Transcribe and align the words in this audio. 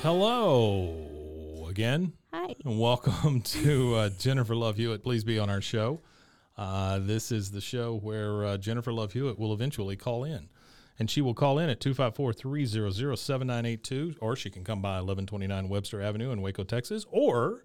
Hello 0.00 1.66
again, 1.68 2.12
Hi. 2.48 2.54
and 2.64 2.80
welcome 2.80 3.40
to 3.42 3.94
uh, 3.94 4.08
Jennifer 4.18 4.54
Love 4.54 4.76
Hewitt. 4.76 5.02
Please 5.02 5.22
be 5.22 5.38
on 5.38 5.50
our 5.50 5.60
show. 5.60 6.00
Uh, 6.56 6.98
this 6.98 7.30
is 7.30 7.50
the 7.50 7.60
show 7.60 7.96
where 7.98 8.42
uh, 8.44 8.56
Jennifer 8.56 8.90
Love 8.92 9.12
Hewitt 9.12 9.38
will 9.38 9.52
eventually 9.52 9.96
call 9.96 10.24
in. 10.24 10.48
And 10.98 11.10
she 11.10 11.20
will 11.20 11.34
call 11.34 11.58
in 11.58 11.68
at 11.68 11.78
254 11.80 12.32
300 12.32 13.16
7982, 13.16 14.16
or 14.20 14.34
she 14.34 14.48
can 14.50 14.64
come 14.64 14.80
by 14.82 14.94
1129 15.00 15.68
Webster 15.68 16.00
Avenue 16.02 16.32
in 16.32 16.40
Waco, 16.42 16.64
Texas, 16.64 17.04
or 17.10 17.62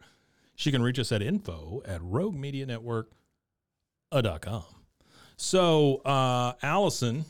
she 0.56 0.70
can 0.70 0.84
reach 0.84 1.00
us 1.00 1.12
at 1.14 1.22
info 1.24 1.82
at 1.86 2.02
roguemedianetwork.com. 2.02 4.64
So, 5.38 5.96
uh, 6.06 6.54
Allison, 6.62 7.26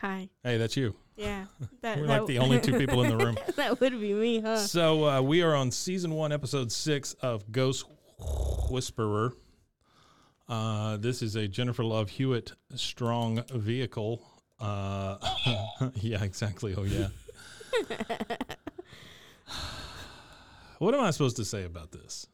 Hi. 0.00 0.28
hey, 0.44 0.58
that's 0.58 0.76
you. 0.76 0.94
Yeah. 1.16 1.46
That, 1.82 1.98
We're 1.98 2.06
that 2.08 2.20
like 2.20 2.26
the 2.26 2.38
only 2.38 2.60
two 2.60 2.78
people 2.78 3.02
in 3.04 3.16
the 3.16 3.24
room. 3.24 3.36
that 3.56 3.80
would 3.80 4.00
be 4.00 4.12
me, 4.12 4.40
huh? 4.40 4.56
So 4.56 5.08
uh, 5.08 5.20
we 5.20 5.42
are 5.42 5.54
on 5.54 5.70
season 5.70 6.10
one, 6.12 6.32
episode 6.32 6.72
six 6.72 7.12
of 7.14 7.52
Ghost 7.52 7.86
Whisperer. 8.70 9.32
Uh, 10.48 10.96
this 10.96 11.22
is 11.22 11.36
a 11.36 11.46
Jennifer 11.46 11.84
Love 11.84 12.10
Hewitt 12.10 12.52
strong 12.74 13.42
vehicle. 13.52 14.20
Uh, 14.58 15.18
yeah, 15.94 16.24
exactly. 16.24 16.74
Oh 16.76 16.82
yeah. 16.84 17.08
what 20.78 20.94
am 20.94 21.00
I 21.00 21.10
supposed 21.10 21.36
to 21.36 21.44
say 21.44 21.64
about 21.64 21.92
this? 21.92 22.26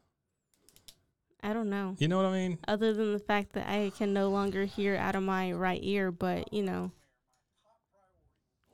I 1.43 1.53
don't 1.53 1.69
know. 1.69 1.97
You 1.99 2.09
know 2.09 2.17
what 2.17 2.27
I 2.27 2.33
mean? 2.33 2.59
Other 2.69 2.95
than 2.95 3.13
the 3.13 3.19
fact 3.19 3.53
that 3.55 3.69
I 3.69 3.91
can 3.99 4.15
no 4.15 4.31
longer 4.31 4.65
hear 4.65 4.97
out 4.97 5.17
of 5.17 5.23
my 5.23 5.53
right 5.53 5.81
ear, 5.83 6.11
but 6.11 6.53
you 6.53 6.63
know. 6.63 6.93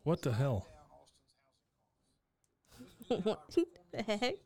What 0.09 0.23
the 0.23 0.33
hell? 0.33 0.67
what 3.09 3.55
the 3.93 4.03
heck? 4.03 4.37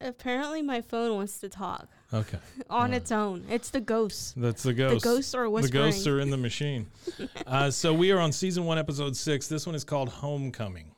Apparently, 0.00 0.62
my 0.62 0.80
phone 0.80 1.14
wants 1.14 1.38
to 1.38 1.48
talk 1.48 1.86
Okay, 2.12 2.38
on 2.68 2.86
Alright. 2.86 2.94
its 2.94 3.12
own. 3.12 3.44
It's 3.48 3.70
the 3.70 3.80
ghosts. 3.80 4.34
that's 4.36 4.64
the 4.64 4.74
ghosts. 4.74 5.04
The 5.04 5.08
ghosts 5.10 5.32
are 5.36 5.48
whispering. 5.48 5.70
the 5.70 5.90
ghosts 5.90 6.06
are 6.08 6.18
in 6.18 6.30
the 6.30 6.36
machine. 6.36 6.88
uh, 7.46 7.70
so 7.70 7.94
we 7.94 8.10
are 8.10 8.18
on 8.18 8.32
season 8.32 8.64
one, 8.64 8.78
episode 8.78 9.14
six. 9.16 9.46
This 9.46 9.64
one 9.64 9.76
is 9.76 9.84
called 9.84 10.08
Homecoming. 10.08 10.90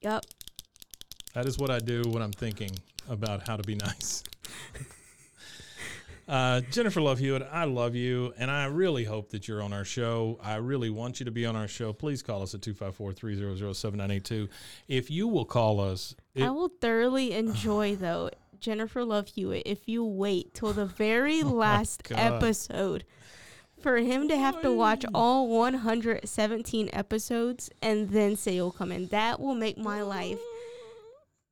Yep. 0.00 0.24
That 1.34 1.44
is 1.44 1.58
what 1.58 1.68
I 1.68 1.80
do 1.80 2.02
when 2.08 2.22
I'm 2.22 2.32
thinking 2.32 2.70
about 3.10 3.46
how 3.46 3.58
to 3.58 3.62
be 3.62 3.74
nice. 3.74 4.24
Uh, 6.30 6.60
Jennifer 6.70 7.00
Love 7.00 7.18
Hewitt, 7.18 7.46
I 7.50 7.64
love 7.64 7.94
you, 7.96 8.32
and 8.38 8.50
I 8.50 8.66
really 8.66 9.04
hope 9.04 9.30
that 9.30 9.48
you're 9.48 9.60
on 9.62 9.72
our 9.72 9.84
show. 9.84 10.38
I 10.42 10.56
really 10.56 10.88
want 10.88 11.18
you 11.18 11.24
to 11.24 11.32
be 11.32 11.44
on 11.44 11.56
our 11.56 11.66
show. 11.68 11.92
Please 11.92 12.22
call 12.22 12.42
us 12.42 12.54
at 12.54 12.62
254 12.62 13.12
300 13.12 13.74
7982. 13.76 14.48
If 14.86 15.10
you 15.10 15.26
will 15.26 15.44
call 15.44 15.80
us, 15.80 16.14
it- 16.34 16.44
I 16.44 16.50
will 16.50 16.68
thoroughly 16.80 17.32
enjoy, 17.32 17.96
though, 18.00 18.30
Jennifer 18.60 19.04
Love 19.04 19.26
Hewitt, 19.28 19.64
if 19.66 19.88
you 19.88 20.04
wait 20.04 20.54
till 20.54 20.72
the 20.72 20.86
very 20.86 21.42
last 21.42 22.04
God. 22.04 22.18
episode 22.18 23.04
for 23.82 23.96
him 23.96 24.28
to 24.28 24.36
have 24.36 24.60
to 24.62 24.72
watch 24.72 25.04
all 25.14 25.48
117 25.48 26.90
episodes 26.92 27.70
and 27.82 28.10
then 28.10 28.36
say 28.36 28.54
you'll 28.54 28.70
come 28.70 28.92
in. 28.92 29.06
That 29.08 29.40
will 29.40 29.54
make 29.54 29.78
my 29.78 30.02
life, 30.02 30.38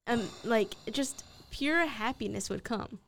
um, 0.06 0.28
like, 0.44 0.74
just 0.92 1.24
pure 1.50 1.86
happiness 1.86 2.48
would 2.50 2.62
come. 2.64 2.98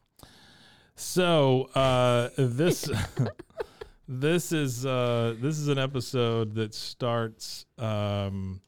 So 1.00 1.71
uh, 1.75 2.28
this 2.37 2.88
this 4.09 4.53
is 4.53 4.84
uh, 4.84 5.34
this 5.41 5.59
is 5.59 5.69
an 5.69 5.78
episode 5.78 6.55
that 6.56 6.75
starts. 6.75 7.65
Um, 7.78 8.61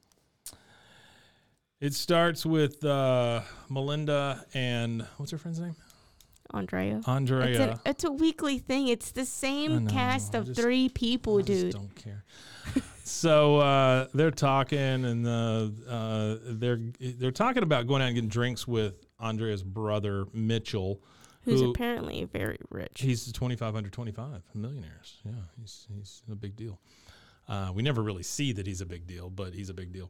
it 1.79 1.93
starts 1.93 2.43
with 2.43 2.83
uh, 2.83 3.41
Melinda 3.69 4.43
and 4.55 5.05
what's 5.17 5.31
her 5.31 5.37
friend's 5.37 5.59
name? 5.59 5.75
Andrea. 6.55 7.01
Andrea. 7.05 7.45
It's, 7.45 7.59
an, 7.59 7.79
it's 7.85 8.03
a 8.03 8.11
weekly 8.11 8.57
thing. 8.57 8.87
It's 8.87 9.11
the 9.11 9.25
same 9.25 9.85
know, 9.85 9.91
cast 9.91 10.33
of 10.33 10.47
just- 10.47 10.59
three 10.59 10.89
people, 10.89 11.37
I 11.37 11.43
just 11.43 11.61
dude. 11.61 11.71
don't 11.73 11.95
care. 11.95 12.23
so 13.03 13.57
uh, 13.57 14.07
they're 14.15 14.31
talking, 14.31 14.79
and 14.79 15.27
uh, 15.27 15.67
uh, 15.87 16.37
they're 16.45 16.79
they're 16.99 17.31
talking 17.31 17.61
about 17.61 17.85
going 17.85 18.01
out 18.01 18.07
and 18.07 18.15
getting 18.15 18.29
drinks 18.29 18.67
with 18.67 19.05
Andrea's 19.19 19.61
brother 19.61 20.25
Mitchell. 20.33 20.99
Who's 21.45 21.61
who- 21.61 21.71
apparently 21.71 22.23
very 22.25 22.57
rich. 22.69 23.01
He's 23.01 23.31
25 23.31 23.75
under 23.75 23.89
25 23.89 24.43
millionaires. 24.53 25.17
Yeah, 25.25 25.31
he's 25.59 25.87
he's 25.93 26.21
a 26.31 26.35
big 26.35 26.55
deal. 26.55 26.79
Uh, 27.47 27.71
we 27.73 27.83
never 27.83 28.01
really 28.01 28.23
see 28.23 28.53
that 28.53 28.65
he's 28.65 28.79
a 28.81 28.85
big 28.85 29.05
deal, 29.05 29.29
but 29.29 29.53
he's 29.53 29.69
a 29.69 29.73
big 29.73 29.91
deal. 29.91 30.09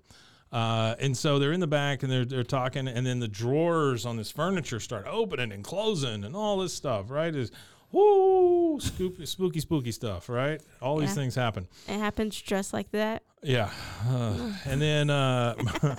Uh, 0.51 0.93
and 0.99 1.17
so 1.17 1.39
they're 1.39 1.51
in 1.51 1.59
the 1.59 1.66
back 1.67 2.03
and 2.03 2.11
they're 2.11 2.25
they're 2.25 2.43
talking, 2.43 2.88
and 2.88 3.05
then 3.07 3.19
the 3.19 3.27
drawers 3.27 4.05
on 4.05 4.17
this 4.17 4.29
furniture 4.29 4.79
start 4.79 5.05
opening 5.09 5.51
and 5.51 5.63
closing 5.63 6.23
and 6.23 6.35
all 6.35 6.57
this 6.59 6.73
stuff. 6.73 7.09
Right? 7.09 7.33
Is 7.33 7.51
whoo 7.93 8.79
spooky 8.81 9.25
spooky 9.25 9.59
spooky 9.61 9.91
stuff. 9.93 10.27
Right? 10.27 10.61
All 10.81 10.97
these 10.97 11.15
things 11.15 11.35
happen. 11.35 11.67
It 11.87 11.97
happens 11.97 12.39
just 12.41 12.73
like 12.73 12.91
that. 12.91 13.23
Yeah. 13.41 13.69
Uh, 14.07 14.53
and 14.65 14.81
then 14.81 15.09
uh, 15.09 15.55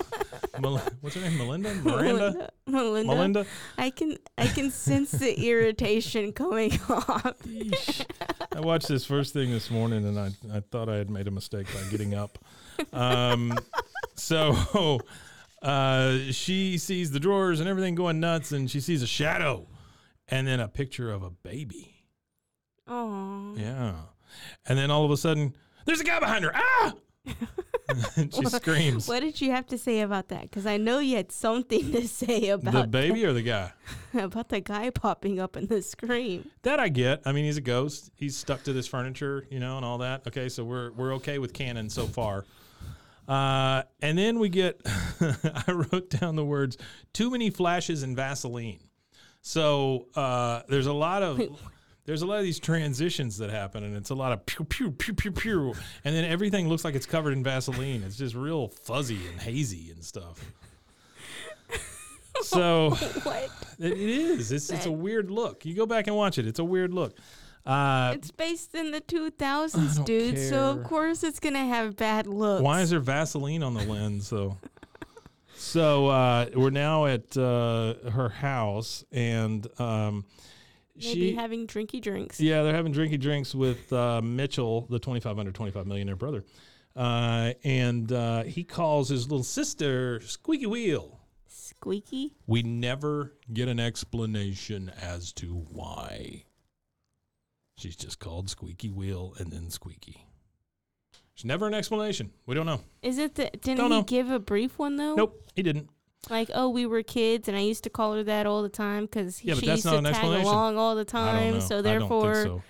Mel- 0.59 0.81
what's 1.01 1.15
her 1.15 1.21
name? 1.21 1.37
Melinda? 1.37 1.73
Miranda? 1.83 2.49
Melinda. 2.67 3.13
Melinda? 3.13 3.45
I 3.77 3.89
can 3.89 4.17
I 4.37 4.47
can 4.47 4.71
sense 4.71 5.11
the 5.11 5.33
irritation 5.49 6.31
coming 6.33 6.79
off. 6.89 7.35
I 8.51 8.59
watched 8.59 8.87
this 8.87 9.05
first 9.05 9.33
thing 9.33 9.51
this 9.51 9.69
morning 9.69 10.05
and 10.05 10.19
I, 10.19 10.31
I 10.53 10.61
thought 10.71 10.89
I 10.89 10.95
had 10.95 11.09
made 11.09 11.27
a 11.27 11.31
mistake 11.31 11.67
by 11.73 11.81
getting 11.91 12.13
up. 12.15 12.39
Um, 12.93 13.53
so 14.15 14.99
uh, 15.61 16.17
she 16.31 16.77
sees 16.77 17.11
the 17.11 17.19
drawers 17.19 17.59
and 17.59 17.69
everything 17.69 17.95
going 17.95 18.19
nuts 18.19 18.51
and 18.51 18.69
she 18.69 18.79
sees 18.79 19.01
a 19.01 19.07
shadow 19.07 19.67
and 20.27 20.47
then 20.47 20.59
a 20.59 20.67
picture 20.67 21.11
of 21.11 21.23
a 21.23 21.29
baby. 21.29 22.05
Oh. 22.87 23.55
Yeah. 23.57 23.93
And 24.67 24.77
then 24.77 24.91
all 24.91 25.05
of 25.05 25.11
a 25.11 25.17
sudden, 25.17 25.55
there's 25.85 26.01
a 26.01 26.03
guy 26.03 26.19
behind 26.19 26.45
her. 26.45 26.51
Ah! 26.53 26.93
and 28.17 28.33
she 28.33 28.45
screams. 28.45 29.07
What 29.07 29.21
did 29.21 29.41
you 29.41 29.51
have 29.51 29.67
to 29.67 29.77
say 29.77 30.01
about 30.01 30.29
that? 30.29 30.43
Because 30.43 30.65
I 30.65 30.77
know 30.77 30.99
you 30.99 31.15
had 31.15 31.31
something 31.31 31.91
to 31.91 32.07
say 32.07 32.49
about 32.49 32.73
The 32.73 32.87
baby 32.87 33.25
or 33.25 33.33
the 33.33 33.41
guy? 33.41 33.71
about 34.13 34.49
the 34.49 34.61
guy 34.61 34.89
popping 34.89 35.39
up 35.39 35.55
in 35.57 35.67
the 35.67 35.81
scream. 35.81 36.49
That 36.63 36.79
I 36.79 36.89
get. 36.89 37.21
I 37.25 37.31
mean, 37.31 37.45
he's 37.45 37.57
a 37.57 37.61
ghost. 37.61 38.11
He's 38.15 38.35
stuck 38.35 38.63
to 38.63 38.73
this 38.73 38.87
furniture, 38.87 39.45
you 39.49 39.59
know, 39.59 39.77
and 39.77 39.85
all 39.85 39.99
that. 39.99 40.27
Okay, 40.27 40.49
so 40.49 40.63
we're 40.63 40.91
we're 40.93 41.13
okay 41.15 41.39
with 41.39 41.53
canon 41.53 41.89
so 41.89 42.05
far. 42.05 42.45
Uh, 43.27 43.83
and 44.01 44.17
then 44.17 44.39
we 44.39 44.49
get. 44.49 44.81
I 45.21 45.71
wrote 45.71 46.09
down 46.09 46.35
the 46.35 46.45
words 46.45 46.77
"too 47.13 47.31
many 47.31 47.49
flashes 47.49 48.03
and 48.03 48.15
Vaseline." 48.15 48.79
So 49.47 50.07
uh, 50.15 50.63
there's 50.67 50.87
a 50.87 50.93
lot 50.93 51.21
of 51.21 51.39
there's 52.05 52.23
a 52.23 52.25
lot 52.25 52.39
of 52.39 52.43
these 52.43 52.59
transitions 52.59 53.37
that 53.37 53.51
happen, 53.51 53.83
and 53.83 53.95
it's 53.95 54.09
a 54.09 54.15
lot 54.15 54.31
of 54.31 54.43
pew 54.47 54.65
pew 54.65 54.89
pew 54.89 55.13
pew 55.13 55.31
pew, 55.31 55.75
and 56.03 56.15
then 56.15 56.25
everything 56.25 56.67
looks 56.67 56.83
like 56.83 56.95
it's 56.95 57.05
covered 57.05 57.31
in 57.33 57.43
Vaseline. 57.43 58.01
It's 58.01 58.17
just 58.17 58.33
real 58.33 58.69
fuzzy 58.69 59.19
and 59.27 59.39
hazy 59.39 59.91
and 59.91 60.03
stuff. 60.03 60.43
So 62.41 62.89
what? 63.23 63.49
it 63.77 63.91
it 63.91 63.99
is. 63.99 64.51
It's 64.51 64.71
it's 64.71 64.87
a 64.87 64.91
weird 64.91 65.29
look. 65.29 65.63
You 65.63 65.75
go 65.75 65.85
back 65.85 66.07
and 66.07 66.15
watch 66.15 66.39
it. 66.39 66.47
It's 66.47 66.59
a 66.59 66.65
weird 66.65 66.91
look. 66.91 67.15
Uh, 67.67 68.13
It's 68.15 68.31
based 68.31 68.73
in 68.75 68.91
the 68.91 69.01
2000s, 69.01 69.95
don't 69.95 70.05
dude. 70.05 70.37
So 70.39 70.49
care. 70.49 70.59
of 70.81 70.83
course 70.83 71.23
it's 71.23 71.39
gonna 71.39 71.65
have 71.65 71.95
bad 71.95 72.25
looks. 72.25 72.63
why 72.63 72.81
is 72.81 72.89
there 72.89 72.99
Vaseline 72.99 73.61
on 73.61 73.75
the 73.75 73.83
lens 73.85 74.31
though? 74.31 74.57
So 75.57 76.07
uh, 76.07 76.47
we're 76.53 76.69
now 76.69 77.05
at 77.05 77.35
uh, 77.37 77.95
her 78.11 78.29
house, 78.29 79.03
and 79.11 79.67
um, 79.79 80.25
Maybe 80.95 81.29
she. 81.29 81.33
having 81.33 81.67
drinky 81.67 82.01
drinks. 82.01 82.39
yeah, 82.39 82.63
they're 82.63 82.75
having 82.75 82.93
drinky 82.93 83.19
drinks 83.19 83.53
with 83.55 83.91
uh, 83.91 84.21
Mitchell, 84.21 84.87
the 84.89 84.99
25 84.99 85.39
under 85.39 85.51
25 85.51 85.85
millionaire 85.87 86.15
brother. 86.15 86.43
Uh, 86.95 87.51
and 87.63 88.11
uh, 88.11 88.43
he 88.43 88.63
calls 88.63 89.09
his 89.09 89.29
little 89.29 89.43
sister 89.43 90.21
Squeaky 90.21 90.65
Wheel. 90.65 91.19
Squeaky. 91.47 92.33
We 92.47 92.63
never 92.63 93.33
get 93.51 93.67
an 93.67 93.79
explanation 93.79 94.89
as 95.01 95.33
to 95.33 95.53
why. 95.71 96.45
She's 97.77 97.97
just 97.97 98.19
called 98.19 98.49
Squeaky 98.49 98.89
Wheel 98.89 99.33
and 99.37 99.51
then 99.51 99.69
Squeaky. 99.69 100.25
There's 101.35 101.45
never 101.45 101.67
an 101.67 101.73
explanation. 101.73 102.31
We 102.45 102.55
don't 102.55 102.65
know. 102.65 102.81
Is 103.01 103.17
it 103.17 103.35
the? 103.35 103.49
Didn't 103.61 103.77
Don't 103.77 103.91
he 103.91 103.97
know. 103.97 104.03
give 104.03 104.29
a 104.29 104.39
brief 104.39 104.79
one 104.79 104.95
though? 104.95 105.15
Nope, 105.15 105.43
he 105.55 105.63
didn't. 105.63 105.89
Like, 106.29 106.49
oh, 106.55 106.69
we 106.69 106.85
were 106.87 107.03
kids, 107.03 107.47
and 107.47 107.55
I 107.55 107.59
used 107.61 107.83
to 107.83 107.89
call 107.89 108.13
her 108.15 108.23
that 108.23 108.47
all 108.47 108.63
the 108.63 108.69
time 108.69 109.03
because 109.03 109.43
Yeah, 109.43 109.53
but 109.53 109.59
she 109.59 109.65
that's 109.67 109.77
used 109.79 109.85
not 109.85 109.91
to 109.91 109.97
an 109.99 110.03
tag 110.05 110.13
explanation. 110.15 110.47
along 110.47 110.77
all 110.77 110.95
the 110.95 111.01
I 111.01 111.03
don't 111.03 111.11
time. 111.11 111.53
know. 111.55 111.59
So 111.59 111.77
I 111.79 111.81
therefore, 111.81 112.33
don't 112.33 112.43
think 112.43 112.61
so. 112.61 112.63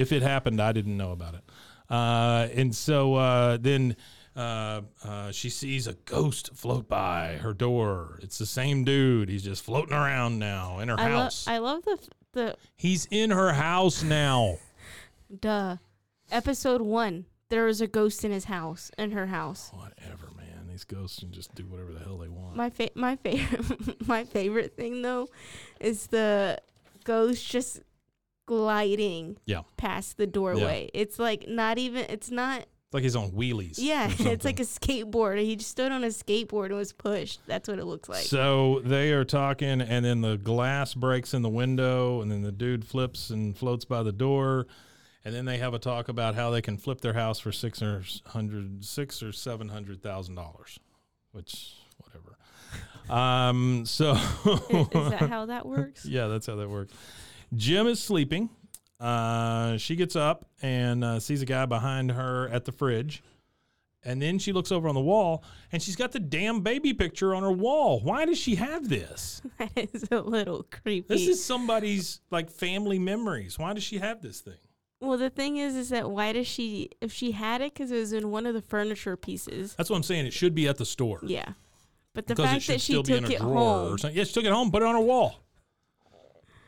If 0.00 0.12
it 0.12 0.22
happened, 0.22 0.62
I 0.62 0.72
didn't 0.72 0.96
know 0.96 1.10
about 1.12 1.34
it. 1.34 1.42
Uh, 1.90 2.48
and 2.54 2.74
so 2.74 3.14
uh, 3.16 3.56
then 3.60 3.96
uh, 4.36 4.82
uh, 5.04 5.32
she 5.32 5.50
sees 5.50 5.86
a 5.86 5.94
ghost 5.94 6.50
float 6.54 6.88
by 6.88 7.38
her 7.42 7.52
door. 7.52 8.20
It's 8.22 8.38
the 8.38 8.46
same 8.46 8.84
dude. 8.84 9.28
He's 9.28 9.42
just 9.42 9.64
floating 9.64 9.92
around 9.94 10.38
now 10.38 10.78
in 10.78 10.88
her 10.88 10.94
I 10.98 11.04
love. 11.08 11.24
house. 11.24 11.46
I 11.48 11.58
love 11.58 11.84
the 11.84 11.98
f- 12.00 12.08
the 12.32 12.56
He's 12.76 13.06
in 13.10 13.30
her 13.30 13.52
house 13.52 14.02
now. 14.04 14.58
duh. 15.40 15.76
Episode 16.30 16.80
one. 16.82 17.24
There 17.50 17.64
was 17.64 17.80
a 17.80 17.86
ghost 17.86 18.24
in 18.24 18.30
his 18.32 18.44
house, 18.44 18.90
in 18.98 19.12
her 19.12 19.26
house. 19.26 19.70
Whatever, 19.74 20.28
man. 20.36 20.66
These 20.68 20.84
ghosts 20.84 21.20
can 21.20 21.32
just 21.32 21.54
do 21.54 21.64
whatever 21.64 21.92
the 21.92 22.00
hell 22.00 22.18
they 22.18 22.28
want. 22.28 22.54
My 22.56 22.70
fa- 22.70 22.90
my 22.94 23.16
favorite 23.16 24.06
my 24.06 24.24
favorite 24.24 24.76
thing 24.76 25.02
though 25.02 25.28
is 25.80 26.06
the 26.08 26.58
ghost 27.04 27.48
just 27.50 27.80
gliding 28.46 29.36
Yeah. 29.46 29.62
past 29.76 30.16
the 30.16 30.26
doorway. 30.26 30.90
It's 30.94 31.18
like 31.18 31.46
not 31.48 31.78
even 31.78 32.06
it's 32.08 32.30
not 32.30 32.60
It's 32.60 32.68
like 32.94 33.02
he's 33.02 33.16
on 33.16 33.30
wheelies. 33.32 33.74
yeah, 33.78 34.10
it's 34.18 34.44
like 34.44 34.60
a 34.60 34.64
skateboard. 34.64 35.40
He 35.42 35.56
just 35.56 35.70
stood 35.70 35.92
on 35.92 36.04
a 36.04 36.08
skateboard 36.08 36.66
and 36.66 36.76
was 36.76 36.92
pushed. 36.92 37.40
That's 37.46 37.68
what 37.68 37.78
it 37.78 37.84
looks 37.84 38.08
like. 38.08 38.24
So 38.24 38.80
they 38.84 39.12
are 39.12 39.24
talking, 39.24 39.80
and 39.82 40.04
then 40.04 40.20
the 40.22 40.36
glass 40.38 40.94
breaks 40.94 41.34
in 41.34 41.42
the 41.42 41.48
window, 41.50 42.22
and 42.22 42.30
then 42.32 42.42
the 42.42 42.52
dude 42.52 42.84
flips 42.86 43.30
and 43.30 43.56
floats 43.56 43.84
by 43.84 44.02
the 44.02 44.12
door, 44.12 44.66
and 45.28 45.36
then 45.36 45.44
they 45.44 45.58
have 45.58 45.74
a 45.74 45.78
talk 45.78 46.08
about 46.08 46.34
how 46.34 46.48
they 46.48 46.62
can 46.62 46.78
flip 46.78 47.02
their 47.02 47.12
house 47.12 47.38
for 47.38 47.52
six 47.52 47.82
or 47.82 48.02
hundred, 48.24 48.82
six 48.82 49.22
or 49.22 49.30
seven 49.30 49.68
hundred 49.68 50.02
thousand 50.02 50.36
dollars, 50.36 50.80
which 51.32 51.74
whatever. 51.98 52.36
Um, 53.10 53.86
so 53.86 54.12
is 54.12 55.10
that 55.10 55.28
how 55.30 55.46
that 55.46 55.64
works? 55.66 56.04
yeah, 56.04 56.26
that's 56.26 56.46
how 56.46 56.56
that 56.56 56.68
works. 56.68 56.92
Jim 57.54 57.86
is 57.86 58.02
sleeping. 58.02 58.50
Uh, 59.00 59.78
she 59.78 59.96
gets 59.96 60.14
up 60.14 60.46
and 60.60 61.02
uh, 61.02 61.18
sees 61.18 61.40
a 61.40 61.46
guy 61.46 61.64
behind 61.64 62.10
her 62.12 62.48
at 62.50 62.66
the 62.66 62.72
fridge. 62.72 63.22
And 64.04 64.20
then 64.20 64.38
she 64.38 64.52
looks 64.52 64.70
over 64.70 64.88
on 64.88 64.94
the 64.94 65.00
wall 65.00 65.42
and 65.72 65.82
she's 65.82 65.96
got 65.96 66.12
the 66.12 66.20
damn 66.20 66.60
baby 66.60 66.92
picture 66.92 67.34
on 67.34 67.42
her 67.42 67.52
wall. 67.52 68.00
Why 68.00 68.26
does 68.26 68.36
she 68.36 68.56
have 68.56 68.90
this? 68.90 69.40
that 69.58 69.88
is 69.94 70.04
a 70.10 70.20
little 70.20 70.64
creepy. 70.64 71.06
This 71.08 71.26
is 71.26 71.42
somebody's 71.42 72.20
like 72.30 72.50
family 72.50 72.98
memories. 72.98 73.58
Why 73.58 73.72
does 73.72 73.84
she 73.84 73.98
have 73.98 74.20
this 74.20 74.40
thing? 74.40 74.58
Well, 75.00 75.16
the 75.16 75.30
thing 75.30 75.56
is, 75.56 75.76
is 75.76 75.90
that 75.90 76.10
why 76.10 76.32
does 76.32 76.46
she? 76.46 76.90
If 77.00 77.12
she 77.12 77.32
had 77.32 77.60
it, 77.60 77.74
because 77.74 77.90
it 77.90 77.98
was 77.98 78.12
in 78.12 78.30
one 78.30 78.46
of 78.46 78.54
the 78.54 78.62
furniture 78.62 79.16
pieces. 79.16 79.74
That's 79.74 79.90
what 79.90 79.96
I'm 79.96 80.02
saying. 80.02 80.26
It 80.26 80.32
should 80.32 80.54
be 80.54 80.68
at 80.68 80.76
the 80.76 80.86
store. 80.86 81.20
Yeah, 81.22 81.52
but 82.14 82.26
the 82.26 82.34
because 82.34 82.50
fact 82.50 82.66
that 82.66 82.80
she 82.80 82.92
still 82.92 83.02
be 83.02 83.16
in 83.16 83.22
took 83.24 83.32
it 83.32 83.40
home. 83.40 83.94
or 83.94 83.98
something. 83.98 84.16
Yeah, 84.16 84.24
she 84.24 84.32
took 84.32 84.44
it 84.44 84.52
home, 84.52 84.70
put 84.70 84.82
it 84.82 84.86
on 84.86 84.94
her 84.94 85.00
wall. 85.00 85.40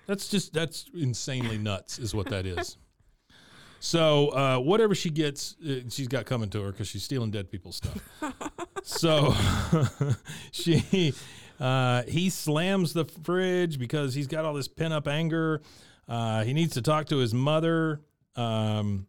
That's 0.06 0.28
just 0.28 0.52
that's 0.52 0.86
insanely 0.94 1.58
nuts, 1.58 1.98
is 1.98 2.14
what 2.14 2.28
that 2.30 2.46
is. 2.46 2.76
So 3.82 4.28
uh, 4.28 4.58
whatever 4.58 4.94
she 4.94 5.08
gets, 5.08 5.56
uh, 5.66 5.88
she's 5.88 6.06
got 6.06 6.26
coming 6.26 6.50
to 6.50 6.62
her 6.62 6.70
because 6.70 6.86
she's 6.86 7.02
stealing 7.02 7.30
dead 7.30 7.50
people's 7.50 7.76
stuff. 7.76 7.98
so 8.82 9.34
she 10.52 11.14
uh, 11.58 12.02
he 12.06 12.28
slams 12.28 12.92
the 12.92 13.06
fridge 13.06 13.78
because 13.78 14.12
he's 14.12 14.26
got 14.26 14.44
all 14.44 14.52
this 14.52 14.68
pent 14.68 14.92
up 14.92 15.08
anger. 15.08 15.62
Uh, 16.06 16.44
he 16.44 16.52
needs 16.52 16.74
to 16.74 16.82
talk 16.82 17.06
to 17.06 17.16
his 17.16 17.32
mother. 17.32 18.02
Um, 18.36 19.06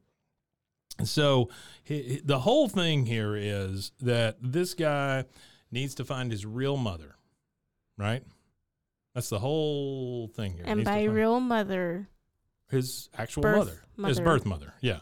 so 1.04 1.50
he, 1.84 2.02
he- 2.04 2.22
the 2.24 2.40
whole 2.40 2.68
thing 2.70 3.06
here 3.06 3.36
is 3.36 3.92
that 4.02 4.38
this 4.42 4.74
guy 4.74 5.26
needs 5.72 5.96
to 5.96 6.06
find 6.06 6.32
his 6.32 6.46
real 6.46 6.78
mother, 6.78 7.16
right? 7.98 8.24
That's 9.14 9.30
the 9.30 9.40
whole 9.40 10.28
thing 10.30 10.54
here. 10.54 10.64
He 10.66 10.72
and 10.72 10.84
by 10.86 11.04
real 11.04 11.40
mother, 11.40 12.08
his 12.70 13.10
actual 13.18 13.42
birth 13.44 13.58
mother, 13.98 14.08
his 14.10 14.20
birth 14.20 14.46
mother. 14.46 14.74
Yeah. 14.82 15.00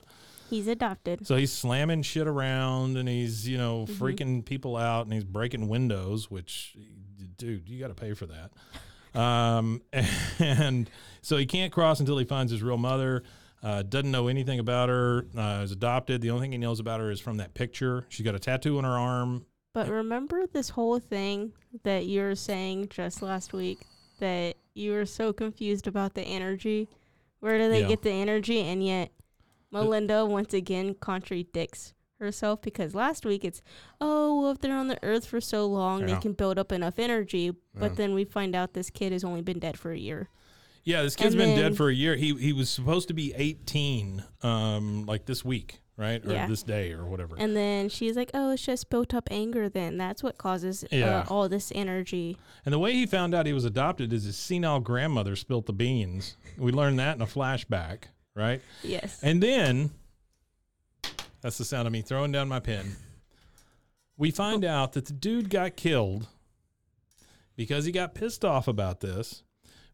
he's 0.50 0.68
adopted. 0.68 1.28
So 1.28 1.36
he's 1.36 1.52
slamming 1.54 2.02
shit 2.04 2.28
around 2.28 2.98
and 2.98 3.08
he's, 3.08 3.48
you 3.48 3.58
know, 3.58 3.86
Mm-hmm. 3.88 4.04
freaking 4.04 4.46
people 4.46 4.76
out 4.78 5.06
and 5.06 5.14
he's 5.14 5.24
breaking 5.24 5.68
windows, 5.68 6.30
which, 6.32 6.76
dude, 7.38 7.68
you 7.70 7.80
got 7.80 7.90
to 7.90 7.94
pay 7.94 8.14
for 8.14 8.26
that. 8.28 9.20
Um, 9.20 9.82
and 10.40 10.90
so 11.22 11.38
he 11.38 11.46
can't 11.46 11.72
cross 11.72 12.00
until 12.00 12.18
he 12.18 12.26
finds 12.26 12.52
his 12.52 12.64
real 12.64 12.78
mother. 12.78 13.24
Uh, 13.62 13.82
doesn't 13.84 14.12
know 14.12 14.28
anything 14.28 14.60
about 14.60 14.90
her. 14.90 15.26
Uh, 15.38 15.62
is 15.64 15.72
adopted. 15.72 16.22
The 16.22 16.30
only 16.32 16.46
thing 16.46 16.52
he 16.54 16.58
knows 16.58 16.80
about 16.80 17.00
her 17.00 17.12
is 17.12 17.20
from 17.20 17.38
that 17.38 17.54
picture. 17.54 18.06
She's 18.10 18.24
got 18.26 18.36
a 18.36 18.40
tattoo 18.40 18.78
on 18.78 18.84
her 18.86 18.98
arm. 18.98 19.46
But 19.74 19.90
remember 19.90 20.48
this 20.48 20.70
whole 20.70 21.00
thing 21.00 21.54
that 21.84 22.06
you 22.06 22.22
were 22.22 22.36
saying 22.36 22.88
just 22.90 23.22
last 23.22 23.54
week 23.54 23.80
that 24.20 24.56
you 24.74 24.94
were 24.94 25.06
so 25.06 25.32
confused 25.34 25.88
about 25.88 26.14
the 26.16 26.22
energy. 26.24 26.88
Where 27.40 27.58
do 27.58 27.70
they 27.70 27.82
Yeah. 27.82 27.88
get 27.90 28.02
the 28.02 28.12
energy? 28.12 28.62
And 28.62 28.84
yet 28.84 29.12
Melinda 29.72 30.26
once 30.26 30.54
again 30.54 30.96
contradicts 30.96 31.94
herself 32.20 32.62
because 32.62 32.96
last 32.96 33.26
week 33.26 33.46
it's, 33.46 33.62
oh, 34.02 34.42
well, 34.42 34.52
if 34.52 34.60
they're 34.60 34.76
on 34.76 34.88
the 34.88 35.00
earth 35.04 35.26
for 35.26 35.40
so 35.40 35.66
long, 35.68 36.02
Yeah. 36.08 36.16
they 36.16 36.22
can 36.22 36.34
build 36.34 36.58
up 36.58 36.72
enough 36.72 36.98
energy. 36.98 37.52
But 37.74 37.92
Yeah. 37.92 37.96
then 37.96 38.14
we 38.14 38.24
find 38.26 38.56
out 38.56 38.74
this 38.74 38.90
kid 38.90 39.12
has 39.12 39.24
only 39.24 39.42
been 39.42 39.60
dead 39.60 39.78
for 39.78 39.92
a 39.92 39.98
year. 39.98 40.30
Yeah, 40.84 41.04
this 41.04 41.16
kid's 41.16 41.34
And 41.36 41.40
been 41.40 41.50
then- 41.56 41.72
dead 41.72 41.78
for 41.78 41.90
a 41.90 41.94
year. 41.94 42.16
He 42.16 42.34
he 42.36 42.54
was 42.54 42.70
supposed 42.70 43.08
to 43.10 43.14
be 43.14 43.34
18, 43.36 44.24
um, 44.42 45.06
like 45.06 45.26
this 45.26 45.44
week, 45.46 45.82
right, 45.98 46.26
or 46.26 46.32
Yeah. 46.32 46.48
this 46.48 46.64
day, 46.64 46.94
or 46.94 47.06
whatever. 47.06 47.36
And 47.38 47.56
then 47.56 47.90
she's 47.90 48.16
like, 48.16 48.32
oh, 48.34 48.52
it's 48.52 48.64
just 48.66 48.90
built 48.90 49.14
up 49.14 49.28
anger 49.30 49.70
then. 49.70 49.98
That's 49.98 50.24
what 50.24 50.38
causes 50.38 50.84
Yeah. 50.92 51.20
uh, 51.20 51.26
all 51.30 51.48
this 51.50 51.72
energy. 51.76 52.38
And 52.66 52.74
the 52.74 52.80
way 52.80 52.94
he 52.94 53.06
found 53.06 53.36
out 53.36 53.46
he 53.46 53.54
was 53.54 53.66
adopted 53.66 54.12
is 54.14 54.24
his 54.24 54.38
senile 54.38 54.80
grandmother 54.80 55.36
spilt 55.36 55.66
the 55.68 55.74
beans. 55.74 56.38
We 56.58 56.72
learned 56.72 56.98
that 57.00 57.16
in 57.18 57.22
a 57.22 57.28
flashback, 57.28 58.04
right? 58.34 58.62
Yes. 58.84 59.20
And 59.22 59.44
then 59.44 59.92
that's 61.42 61.58
the 61.58 61.66
sound 61.66 61.88
of 61.88 61.92
me 61.94 62.02
throwing 62.02 62.32
down 62.32 62.48
my 62.48 62.60
pen. 62.60 62.96
We 64.18 64.32
find 64.32 64.66
out 64.66 64.94
that 64.94 65.06
the 65.06 65.14
dude 65.14 65.50
got 65.50 65.76
killed 65.78 66.28
because 67.56 67.86
he 67.86 67.92
got 67.92 68.14
pissed 68.16 68.44
off 68.44 68.68
about 68.68 69.00
this, 69.02 69.44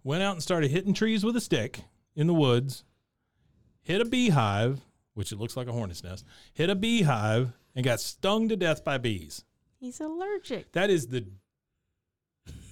went 0.06 0.24
out 0.24 0.34
and 0.34 0.42
started 0.42 0.72
hitting 0.72 0.94
trees 0.94 1.26
with 1.26 1.36
a 1.36 1.42
stick 1.42 1.82
in 2.16 2.28
the 2.28 2.34
woods, 2.34 2.86
hit 3.82 4.00
a 4.00 4.06
beehive, 4.06 4.80
which 5.16 5.34
it 5.34 5.40
looks 5.40 5.58
like 5.58 5.68
a 5.68 5.74
hornet's 5.74 6.04
nest, 6.04 6.24
hit 6.54 6.70
a 6.70 6.76
beehive, 6.76 7.52
and 7.76 7.84
got 7.84 8.00
stung 8.00 8.48
to 8.48 8.56
death 8.56 8.86
by 8.86 8.98
bees. 8.98 9.44
He's 9.80 10.00
allergic. 10.00 10.72
That 10.72 10.90
is 10.90 11.08
the 11.08 11.26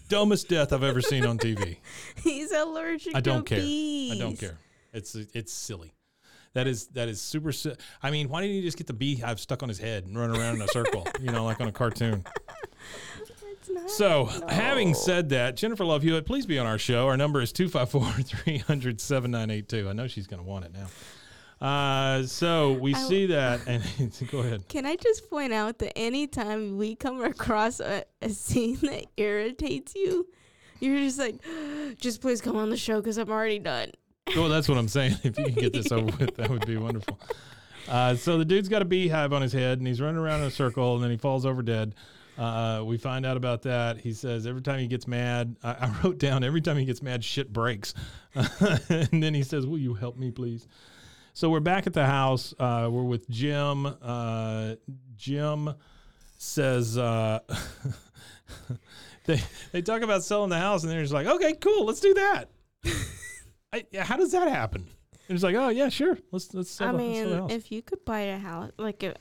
dumbest 0.08 0.48
death 0.48 0.72
I've 0.72 0.84
ever 0.84 1.02
seen 1.02 1.26
on 1.26 1.38
TV. 1.38 1.78
He's 2.16 2.52
allergic 2.52 3.16
I 3.16 3.20
don't 3.20 3.46
care. 3.46 3.60
bees. 3.60 4.14
I 4.14 4.18
don't 4.18 4.38
care. 4.40 4.58
It's 4.94 5.16
it's 5.16 5.52
silly. 5.52 5.94
That 6.54 6.68
is 6.68 6.88
that 6.90 7.10
is 7.10 7.20
super. 7.20 7.52
Si- 7.52 7.74
I 8.04 8.12
mean, 8.12 8.30
why 8.30 8.42
didn't 8.42 8.56
he 8.58 8.62
just 8.62 8.78
get 8.78 8.86
the 8.88 8.94
beehive 8.94 9.40
stuck 9.40 9.64
on 9.64 9.70
his 9.70 9.80
head 9.80 10.06
and 10.06 10.16
run 10.18 10.30
around 10.30 10.56
in 10.58 10.62
a 10.62 10.68
circle? 10.68 11.08
you 11.20 11.32
know, 11.32 11.46
like 11.46 11.60
on 11.60 11.68
a 11.68 11.72
cartoon. 11.72 12.24
So, 13.88 14.30
No. 14.40 14.48
having 14.48 14.94
said 14.94 15.30
that, 15.30 15.56
Jennifer 15.56 15.86
Love 15.86 16.04
Hewitt, 16.04 16.26
please 16.26 16.46
be 16.46 16.58
on 16.60 16.66
our 16.66 16.78
show. 16.78 17.08
Our 17.08 17.18
number 17.18 17.42
is 17.42 17.52
254 17.52 18.24
300 18.24 19.02
7982. 19.02 19.90
I 19.90 19.94
know 19.94 20.08
she's 20.08 20.28
going 20.28 20.42
to 20.44 20.48
want 20.50 20.66
it 20.66 20.72
now. 20.74 20.88
Uh, 21.66 22.24
so 22.24 22.74
we 22.74 22.94
see 22.94 23.28
that, 23.28 23.62
and 23.68 23.82
go 24.32 24.40
ahead. 24.40 24.68
Can 24.68 24.86
I 24.86 24.96
just 24.98 25.30
point 25.30 25.54
out 25.54 25.80
that 25.80 25.98
anytime 25.98 26.78
we 26.78 26.96
come 26.96 27.24
across 27.24 27.80
a, 27.80 28.04
a 28.22 28.30
scene 28.30 28.78
that 28.82 29.06
irritates 29.18 29.96
you, 29.96 30.28
you're 30.80 30.98
just 31.00 31.20
like, 31.20 31.36
just 31.98 32.22
please 32.22 32.42
come 32.42 32.58
on 32.58 32.70
the 32.70 32.78
show 32.78 33.00
because 33.00 33.18
I'm 33.18 33.30
already 33.30 33.60
done. 33.60 33.92
Well, 34.36 34.50
that's 34.50 34.68
what 34.68 34.78
I'm 34.78 34.88
saying. 34.88 35.16
If 35.24 35.38
you 35.38 35.46
can 35.46 35.54
get 35.54 35.74
this 35.74 35.92
over 35.92 36.06
with, 36.20 36.36
that 36.38 36.50
would 36.50 36.66
be 36.66 36.78
wonderful. 36.78 37.20
Uh, 37.88 38.16
so 38.16 38.38
the 38.38 38.46
dude's 38.46 38.70
got 38.70 38.82
a 38.82 38.86
beehive 38.86 39.32
on 39.34 39.42
his 39.42 39.54
head, 39.54 39.78
and 39.78 39.88
he's 39.88 40.02
running 40.02 40.20
around 40.20 40.42
in 40.42 40.48
a 40.48 40.52
circle, 40.52 40.96
and 40.96 41.04
then 41.04 41.12
he 41.12 41.18
falls 41.18 41.46
over 41.46 41.62
dead. 41.62 41.94
Uh, 42.38 42.84
we 42.86 42.98
find 42.98 43.26
out 43.26 43.38
about 43.38 43.62
that. 43.64 44.00
He 44.00 44.14
says 44.14 44.48
every 44.48 44.62
time 44.62 44.80
he 44.80 44.88
gets 44.88 45.08
mad, 45.08 45.56
I, 45.64 45.72
I 45.72 45.96
wrote 46.04 46.18
down 46.18 46.44
every 46.44 46.62
time 46.62 46.78
he 46.78 46.86
gets 46.86 47.02
mad, 47.02 47.24
shit 47.24 47.52
breaks. 47.54 47.94
and 48.36 49.24
then 49.24 49.34
he 49.34 49.44
says, 49.44 49.68
"Will 49.68 49.78
you 49.78 49.94
help 49.94 50.18
me, 50.18 50.32
please?" 50.32 50.68
So 51.34 51.50
we're 51.50 51.60
back 51.60 51.88
at 51.88 51.94
the 51.94 52.06
house. 52.06 52.54
Uh, 52.60 52.90
we're 52.92 53.04
with 53.04 53.30
Jim. 53.30 53.86
Uh, 53.86 54.76
Jim 55.16 55.74
says 56.38 56.98
uh, 56.98 57.40
they 59.26 59.42
they 59.72 59.82
talk 59.82 60.02
about 60.02 60.24
selling 60.24 60.50
the 60.50 60.60
house, 60.60 60.84
and 60.84 60.92
they're 60.92 61.02
just 61.02 61.14
like, 61.14 61.28
okay, 61.28 61.54
cool, 61.54 61.86
let's 61.86 62.00
do 62.00 62.14
that. 62.14 62.50
I, 63.72 63.86
how 63.98 64.18
does 64.18 64.32
that 64.34 64.48
happen? 64.48 64.88
And 65.28 65.36
it's 65.36 65.44
like, 65.44 65.56
oh 65.56 65.70
yeah, 65.70 65.90
sure, 65.90 66.18
let's 66.32 66.54
let's 66.54 66.70
sell, 66.70 66.90
I 66.90 66.92
the, 66.92 66.98
let's 66.98 67.20
sell 67.20 67.30
the 67.30 67.42
mean, 67.48 67.52
if 67.52 67.72
you 67.72 67.82
could 67.82 68.04
buy 68.06 68.22
a 68.22 68.38
house, 68.38 68.72
like 68.78 69.04
if 69.04 69.16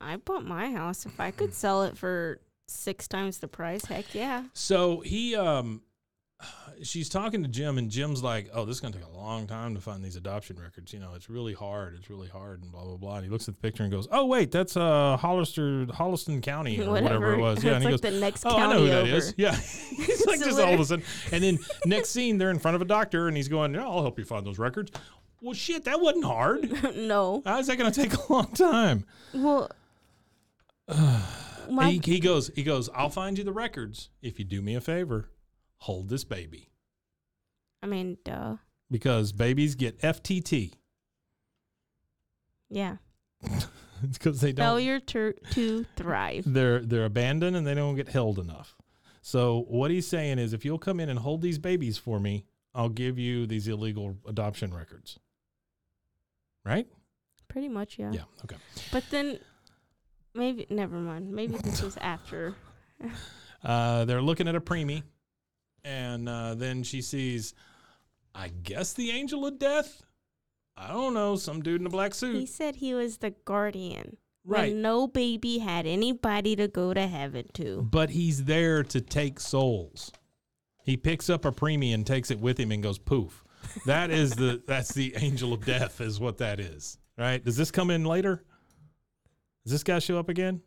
I 0.00 0.16
bought 0.16 0.44
my 0.44 0.70
house, 0.72 1.06
if 1.06 1.18
I 1.20 1.30
could 1.30 1.52
sell 1.54 1.82
it 1.82 1.96
for 1.96 2.40
six 2.66 3.08
times 3.08 3.38
the 3.38 3.48
price, 3.48 3.84
heck 3.84 4.14
yeah. 4.14 4.44
So 4.52 5.00
he, 5.00 5.34
um, 5.34 5.82
she's 6.82 7.08
talking 7.08 7.42
to 7.42 7.48
Jim, 7.48 7.78
and 7.78 7.90
Jim's 7.90 8.22
like, 8.22 8.48
"Oh, 8.52 8.64
this 8.64 8.76
is 8.76 8.80
gonna 8.80 8.94
take 8.94 9.04
a 9.04 9.16
long 9.16 9.46
time 9.46 9.74
to 9.74 9.80
find 9.80 10.04
these 10.04 10.14
adoption 10.16 10.56
records. 10.60 10.92
You 10.92 11.00
know, 11.00 11.14
it's 11.14 11.28
really 11.28 11.54
hard. 11.54 11.96
It's 11.96 12.08
really 12.10 12.28
hard, 12.28 12.62
and 12.62 12.70
blah 12.70 12.84
blah 12.84 12.96
blah." 12.96 13.16
And 13.16 13.24
he 13.24 13.30
looks 13.30 13.48
at 13.48 13.54
the 13.56 13.60
picture 13.60 13.82
and 13.82 13.90
goes, 13.92 14.06
"Oh, 14.12 14.26
wait, 14.26 14.52
that's 14.52 14.76
uh 14.76 15.16
Hollister, 15.16 15.86
Holliston 15.86 16.42
County, 16.42 16.80
or 16.80 16.90
whatever, 17.02 17.34
it 17.34 17.40
was." 17.40 17.64
Yeah, 17.64 17.72
and 17.74 17.82
he 17.82 17.90
like 17.90 18.00
goes, 18.00 18.12
the 18.12 18.20
next 18.20 18.44
"Oh, 18.46 18.56
I 18.56 18.72
know 18.72 18.80
who 18.80 18.86
that 18.88 19.02
over. 19.04 19.16
is." 19.16 19.34
Yeah, 19.36 19.54
he's 19.56 20.26
like 20.26 20.38
So 20.38 20.44
just 20.50 20.60
all 20.60 20.74
of 20.74 20.80
a 20.80 20.84
sudden, 20.84 21.04
and 21.32 21.42
then 21.42 21.58
next 21.86 22.10
scene, 22.10 22.38
they're 22.38 22.50
in 22.50 22.58
front 22.60 22.76
of 22.76 22.82
a 22.82 22.86
doctor, 22.86 23.26
and 23.28 23.36
he's 23.36 23.48
going, 23.48 23.74
"Yeah, 23.74 23.82
I'll 23.84 24.02
help 24.02 24.18
you 24.18 24.24
find 24.24 24.46
those 24.46 24.58
records." 24.58 24.92
Well, 25.40 25.54
shit, 25.54 25.84
that 25.84 26.00
wasn't 26.00 26.24
hard. 26.24 26.96
no. 26.96 27.42
How's 27.44 27.66
that 27.68 27.76
gonna 27.78 27.90
take 27.90 28.12
a 28.14 28.32
long 28.32 28.52
time? 28.52 29.04
Well, 29.34 29.70
he, 31.82 32.00
he 32.02 32.20
goes, 32.20 32.50
he 32.54 32.62
goes, 32.62 32.88
"I'll 32.94 33.10
find 33.10 33.38
you 33.38 33.44
the 33.44 33.52
records 33.52 34.10
if 34.22 34.38
you 34.38 34.44
do 34.44 34.62
me 34.62 34.74
a 34.74 34.80
favor. 34.80 35.28
Hold 35.78 36.08
this 36.08 36.24
baby." 36.24 36.70
I 37.82 37.86
mean, 37.86 38.18
duh. 38.24 38.56
because 38.90 39.32
babies 39.32 39.74
get 39.74 40.00
FTT. 40.00 40.72
Yeah. 42.68 42.96
it's 43.42 44.18
because 44.18 44.40
they 44.40 44.52
don't. 44.52 44.66
Failure 44.66 45.00
to, 45.00 45.34
to 45.52 45.86
thrive. 45.96 46.44
They're 46.46 46.80
they're 46.80 47.04
abandoned 47.04 47.56
and 47.56 47.66
they 47.66 47.74
don't 47.74 47.96
get 47.96 48.08
held 48.08 48.38
enough. 48.38 48.74
So 49.20 49.66
what 49.68 49.90
he's 49.90 50.06
saying 50.06 50.38
is, 50.38 50.52
if 50.52 50.64
you'll 50.64 50.78
come 50.78 51.00
in 51.00 51.08
and 51.08 51.18
hold 51.18 51.42
these 51.42 51.58
babies 51.58 51.98
for 51.98 52.18
me, 52.18 52.46
I'll 52.74 52.88
give 52.88 53.18
you 53.18 53.46
these 53.46 53.68
illegal 53.68 54.16
adoption 54.26 54.72
records. 54.72 55.18
Right? 56.64 56.86
Pretty 57.48 57.68
much, 57.68 57.98
yeah. 57.98 58.12
Yeah. 58.12 58.24
Okay. 58.44 58.56
But 58.92 59.04
then, 59.10 59.38
maybe, 60.38 60.66
never 60.70 60.96
mind. 60.96 61.30
Maybe 61.30 61.56
this 61.58 61.82
was 61.82 61.96
after. 62.00 62.54
Uh, 63.62 64.04
they're 64.04 64.22
looking 64.22 64.48
at 64.48 64.54
a 64.54 64.60
preemie, 64.60 65.02
and 65.84 66.28
uh, 66.28 66.54
then 66.54 66.82
she 66.82 67.02
sees, 67.02 67.54
I 68.34 68.48
guess 68.48 68.92
the 68.92 69.10
angel 69.10 69.46
of 69.46 69.58
death. 69.58 70.02
I 70.76 70.88
don't 70.92 71.12
know, 71.14 71.34
some 71.36 71.60
dude 71.60 71.80
in 71.80 71.86
a 71.86 71.90
black 71.90 72.14
suit. 72.14 72.36
He 72.36 72.46
said 72.46 72.76
he 72.76 72.94
was 72.94 73.18
the 73.18 73.34
guardian. 73.44 74.16
Right. 74.44 74.72
When 74.72 74.80
no 74.82 75.06
baby 75.08 75.58
had 75.58 75.86
anybody 75.86 76.56
to 76.56 76.68
go 76.68 76.94
to 76.94 77.06
heaven 77.06 77.46
to. 77.54 77.86
but 77.90 78.10
he's 78.10 78.44
there 78.44 78.82
to 78.84 79.00
take 79.00 79.40
souls. 79.40 80.10
He 80.84 80.96
picks 80.96 81.28
up 81.28 81.44
a 81.44 81.52
preemie 81.52 81.92
and 81.92 82.06
takes 82.06 82.30
it 82.30 82.40
with 82.40 82.58
him 82.58 82.72
and 82.72 82.82
goes 82.82 82.98
poof. 82.98 83.44
That 83.84 84.10
is 84.10 84.30
the 84.36 84.62
that's 84.66 84.94
the 84.94 85.14
angel 85.16 85.52
of 85.52 85.66
death 85.66 86.00
is 86.00 86.18
what 86.18 86.38
that 86.38 86.60
is. 86.60 86.96
Right? 87.18 87.44
Does 87.44 87.56
this 87.58 87.70
come 87.70 87.90
in 87.90 88.04
later? 88.04 88.42
Does 89.64 89.72
this 89.72 89.82
guy 89.84 89.98
show 89.98 90.18
up 90.18 90.28
again? 90.28 90.62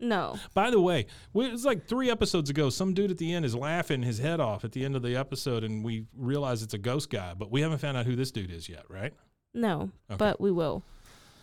No. 0.00 0.38
By 0.54 0.70
the 0.70 0.80
way, 0.80 1.00
it 1.00 1.52
was 1.52 1.64
like 1.64 1.86
three 1.86 2.10
episodes 2.10 2.50
ago. 2.50 2.68
Some 2.68 2.94
dude 2.94 3.10
at 3.10 3.18
the 3.18 3.32
end 3.32 3.44
is 3.44 3.54
laughing 3.54 4.02
his 4.02 4.18
head 4.18 4.40
off 4.40 4.64
at 4.64 4.72
the 4.72 4.84
end 4.84 4.96
of 4.96 5.02
the 5.02 5.16
episode, 5.16 5.64
and 5.64 5.84
we 5.84 6.06
realize 6.16 6.62
it's 6.62 6.74
a 6.74 6.78
ghost 6.78 7.10
guy, 7.10 7.32
but 7.34 7.50
we 7.50 7.60
haven't 7.60 7.78
found 7.78 7.96
out 7.96 8.04
who 8.06 8.16
this 8.16 8.30
dude 8.30 8.50
is 8.50 8.68
yet, 8.68 8.84
right? 8.88 9.12
No. 9.54 9.90
Okay. 10.10 10.16
But 10.18 10.40
we 10.40 10.50
will. 10.50 10.82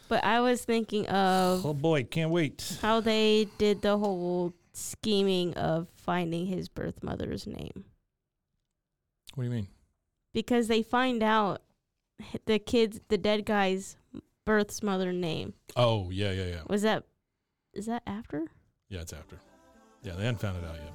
But 0.09 0.25
I 0.25 0.41
was 0.41 0.63
thinking 0.65 1.07
of 1.07 1.65
Oh 1.65 1.73
boy, 1.73 2.03
can't 2.03 2.29
wait. 2.31 2.77
how 2.81 2.99
they 2.99 3.47
did 3.57 3.81
the 3.81 3.97
whole 3.97 4.53
scheming 4.73 5.53
of 5.53 5.87
finding 5.95 6.45
his 6.47 6.67
birth 6.67 7.01
mother's 7.01 7.47
name. 7.47 7.85
What 9.35 9.43
do 9.45 9.49
you 9.49 9.55
mean? 9.55 9.67
Because 10.33 10.67
they 10.67 10.83
find 10.83 11.23
out 11.23 11.61
the 12.45 12.59
kid's, 12.59 12.99
the 13.07 13.17
dead 13.17 13.45
guy's 13.45 13.95
birth's 14.45 14.81
mother 14.83 15.11
name. 15.13 15.53
Oh 15.75 16.09
yeah, 16.09 16.31
yeah, 16.31 16.45
yeah. 16.45 16.61
Was 16.67 16.81
that, 16.83 17.03
is 17.73 17.85
that 17.85 18.03
after? 18.05 18.45
Yeah, 18.89 19.01
it's 19.01 19.13
after. 19.13 19.37
Yeah, 20.03 20.13
they 20.13 20.25
hadn't 20.25 20.41
found 20.41 20.57
it 20.57 20.65
out 20.67 20.75
yet. 20.75 20.93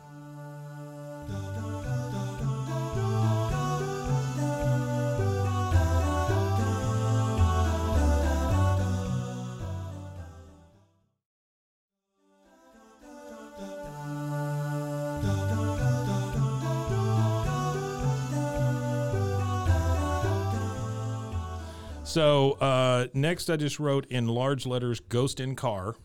So 22.06 22.52
uh, 22.52 23.08
next, 23.14 23.50
I 23.50 23.56
just 23.56 23.78
wrote 23.80 24.06
in 24.06 24.28
large 24.28 24.64
letters 24.64 25.00
"Ghost 25.00 25.40
in 25.40 25.56
Car" 25.56 25.96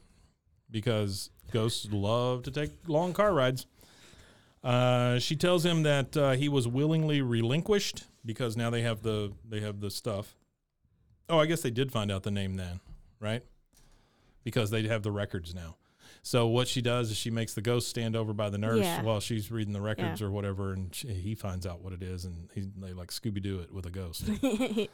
because 0.69 1.29
ghosts 1.51 1.87
love 1.91 2.43
to 2.43 2.51
take 2.51 2.71
long 2.87 3.13
car 3.13 3.33
rides. 3.33 3.67
Uh, 4.63 5.19
she 5.19 5.35
tells 5.35 5.65
him 5.65 5.83
that 5.83 6.17
uh, 6.17 6.31
he 6.31 6.49
was 6.49 6.67
willingly 6.67 7.21
relinquished 7.21 8.05
because 8.25 8.57
now 8.57 8.69
they 8.69 8.81
have 8.81 9.03
the 9.03 9.31
they 9.47 9.59
have 9.61 9.79
the 9.79 9.91
stuff. 9.91 10.35
Oh, 11.29 11.39
I 11.39 11.45
guess 11.45 11.61
they 11.61 11.71
did 11.71 11.91
find 11.91 12.11
out 12.11 12.23
the 12.23 12.31
name 12.31 12.55
then, 12.55 12.79
right? 13.19 13.43
Because 14.43 14.71
they 14.71 14.87
have 14.87 15.03
the 15.03 15.11
records 15.11 15.53
now. 15.53 15.77
So 16.23 16.45
what 16.47 16.67
she 16.67 16.81
does 16.81 17.09
is 17.09 17.17
she 17.17 17.31
makes 17.31 17.53
the 17.53 17.61
ghost 17.61 17.87
stand 17.87 18.15
over 18.15 18.33
by 18.33 18.49
the 18.49 18.57
nurse 18.57 18.81
Yeah. 18.85 19.01
while 19.01 19.19
she's 19.19 19.49
reading 19.49 19.73
the 19.73 19.81
records 19.81 20.21
or 20.21 20.29
whatever, 20.29 20.73
and 20.73 20.93
she, 20.93 21.07
he 21.07 21.35
finds 21.35 21.65
out 21.65 21.81
what 21.81 21.93
it 21.93 22.03
is, 22.03 22.25
and 22.25 22.49
he, 22.53 22.67
they 22.77 22.93
like 22.93 23.09
Scooby 23.09 23.41
Doo 23.41 23.59
it 23.59 23.71
with 23.73 23.85
a 23.87 23.89
ghost. 23.89 24.25
yeah. 24.41 24.87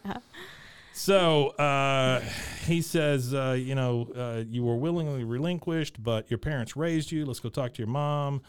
So 0.98 1.50
uh, 1.50 2.22
he 2.66 2.82
says, 2.82 3.32
uh, 3.32 3.56
you 3.58 3.76
know, 3.76 4.10
uh, 4.16 4.44
you 4.50 4.64
were 4.64 4.76
willingly 4.76 5.24
relinquished, 5.24 6.02
but 6.02 6.32
your 6.32 6.40
parents 6.40 6.76
raised 6.76 7.12
you. 7.12 7.24
Let's 7.24 7.40
go 7.40 7.50
talk 7.50 7.76
to 7.76 7.78
your 7.78 7.88
mom. 7.88 8.42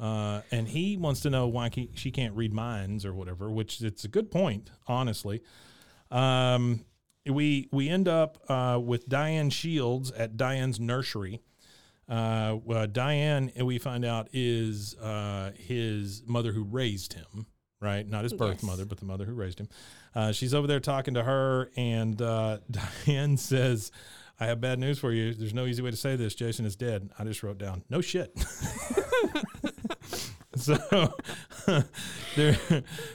Uh, 0.00 0.42
and 0.52 0.68
he 0.68 0.96
wants 0.96 1.20
to 1.22 1.30
know 1.30 1.48
why 1.48 1.68
he, 1.74 1.90
she 1.94 2.12
can't 2.12 2.32
read 2.36 2.52
minds 2.52 3.04
or 3.04 3.12
whatever, 3.12 3.50
which 3.50 3.80
it's 3.80 4.04
a 4.04 4.08
good 4.08 4.30
point, 4.30 4.70
honestly. 4.86 5.42
Um, 6.12 6.84
we 7.28 7.68
we 7.72 7.88
end 7.88 8.06
up 8.06 8.38
uh, 8.48 8.78
with 8.80 9.08
Diane 9.08 9.50
Shields 9.50 10.12
at 10.12 10.36
Diane's 10.36 10.78
nursery. 10.78 11.40
Uh, 12.08 12.86
Diane, 12.86 13.50
we 13.60 13.78
find 13.78 14.04
out, 14.04 14.28
is 14.32 14.94
his 15.56 16.22
mother 16.24 16.52
who 16.52 16.62
raised 16.62 17.14
him, 17.14 17.46
right? 17.80 18.08
Not 18.08 18.24
his 18.24 18.32
birth 18.32 18.58
Yes. 18.58 18.62
mother, 18.62 18.84
but 18.84 18.98
the 18.98 19.04
mother 19.04 19.24
who 19.24 19.34
raised 19.34 19.60
him. 19.60 19.68
Uh, 20.14 20.32
she's 20.32 20.54
over 20.54 20.66
there 20.66 20.80
talking 20.80 21.14
to 21.14 21.22
her, 21.22 21.70
and 21.76 22.20
uh, 22.22 22.58
Diane 23.06 23.36
says, 23.36 23.90
I 24.38 24.46
have 24.46 24.60
bad 24.60 24.78
news 24.78 24.98
for 24.98 25.12
you. 25.12 25.34
There's 25.34 25.54
no 25.54 25.66
easy 25.66 25.82
way 25.82 25.90
to 25.90 25.96
say 25.96 26.16
this. 26.16 26.34
Jason 26.34 26.66
is 26.66 26.76
dead. 26.76 27.10
I 27.18 27.24
just 27.24 27.42
wrote 27.42 27.58
down, 27.58 27.84
no 27.88 28.00
shit. 28.00 28.32
so 30.56 30.76
there, 32.36 32.56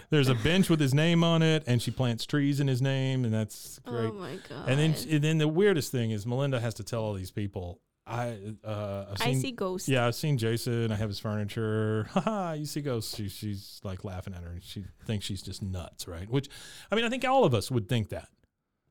there's 0.09 0.29
a 0.29 0.35
bench 0.35 0.69
with 0.69 0.79
his 0.79 0.93
name 0.93 1.23
on 1.23 1.41
it, 1.41 1.63
and 1.67 1.81
she 1.81 1.91
plants 1.91 2.25
trees 2.25 2.59
in 2.59 2.67
his 2.67 2.81
name, 2.81 3.25
and 3.25 3.33
that's 3.33 3.79
great. 3.79 4.09
Oh 4.09 4.13
my 4.13 4.37
god. 4.49 4.69
And 4.69 4.79
then, 4.79 4.95
and 5.09 5.23
then 5.23 5.37
the 5.37 5.47
weirdest 5.47 5.91
thing 5.91 6.11
is 6.11 6.25
Melinda 6.25 6.59
has 6.59 6.73
to 6.75 6.83
tell 6.83 7.03
all 7.03 7.13
these 7.13 7.31
people. 7.31 7.79
I, 8.11 8.37
uh, 8.67 9.05
I've 9.11 9.21
I 9.21 9.33
see 9.33 9.51
ghosts. 9.51 9.87
yeah, 9.89 10.05
I've 10.05 10.15
seen 10.15 10.37
Jason. 10.37 10.91
I 10.91 10.95
have 10.95 11.09
his 11.09 11.19
furniture. 11.19 12.07
Haha, 12.11 12.53
you 12.53 12.65
see 12.65 12.81
ghosts. 12.81 13.15
She, 13.15 13.29
she's 13.29 13.79
like 13.83 14.03
laughing 14.03 14.33
at 14.33 14.43
her. 14.43 14.49
and 14.51 14.63
She 14.63 14.83
thinks 15.05 15.25
she's 15.25 15.41
just 15.41 15.61
nuts, 15.63 16.07
right? 16.07 16.29
Which, 16.29 16.49
I 16.91 16.95
mean, 16.95 17.05
I 17.05 17.09
think 17.09 17.25
all 17.25 17.43
of 17.45 17.53
us 17.53 17.71
would 17.71 17.87
think 17.87 18.09
that. 18.09 18.27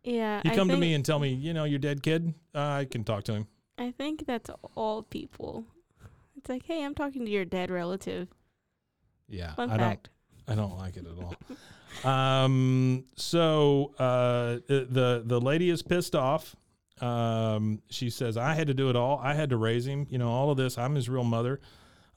Yeah. 0.03 0.41
You 0.45 0.53
I 0.53 0.55
come 0.55 0.69
to 0.69 0.75
think- 0.75 0.81
me 0.81 0.95
and 0.95 1.05
tell 1.05 1.19
me, 1.19 1.29
you 1.35 1.53
know, 1.53 1.65
your 1.65 1.79
dead 1.79 2.03
kid. 2.03 2.35
Uh, 2.55 2.59
I 2.61 2.85
can 2.91 3.05
talk 3.05 3.25
to 3.25 3.35
him. 3.35 3.47
I 3.79 3.91
think 3.93 4.27
that's 4.27 4.51
all 4.75 5.03
people. 5.03 5.65
It's 6.37 6.49
like, 6.49 6.65
hey, 6.65 6.85
I'm 6.85 6.95
talking 6.95 7.25
to 7.27 7.31
your 7.31 7.45
dead 7.45 7.71
relative. 7.71 8.29
Yeah, 9.29 9.55
Fun 9.55 9.71
I 9.71 9.77
fact. 9.77 10.09
don't. 10.47 10.59
I 10.59 10.61
don't 10.61 10.77
like 10.79 10.97
it 10.97 11.07
at 11.07 11.23
all. 11.23 11.35
um. 12.11 13.05
So 13.17 13.95
uh, 13.99 14.59
the 14.67 15.23
the 15.25 15.41
lady 15.41 15.71
is 15.71 15.83
pissed 15.83 16.15
off. 16.17 16.57
Um. 17.01 17.83
She 17.91 18.11
says, 18.11 18.37
"I 18.37 18.55
had 18.55 18.67
to 18.67 18.75
do 18.75 18.91
it 18.91 18.97
all. 18.97 19.21
I 19.23 19.35
had 19.35 19.51
to 19.51 19.57
raise 19.57 19.87
him. 19.87 20.07
You 20.11 20.19
know, 20.19 20.31
all 20.31 20.51
of 20.51 20.57
this. 20.57 20.79
I'm 20.79 20.95
his 20.95 21.09
real 21.09 21.25
mother." 21.25 21.61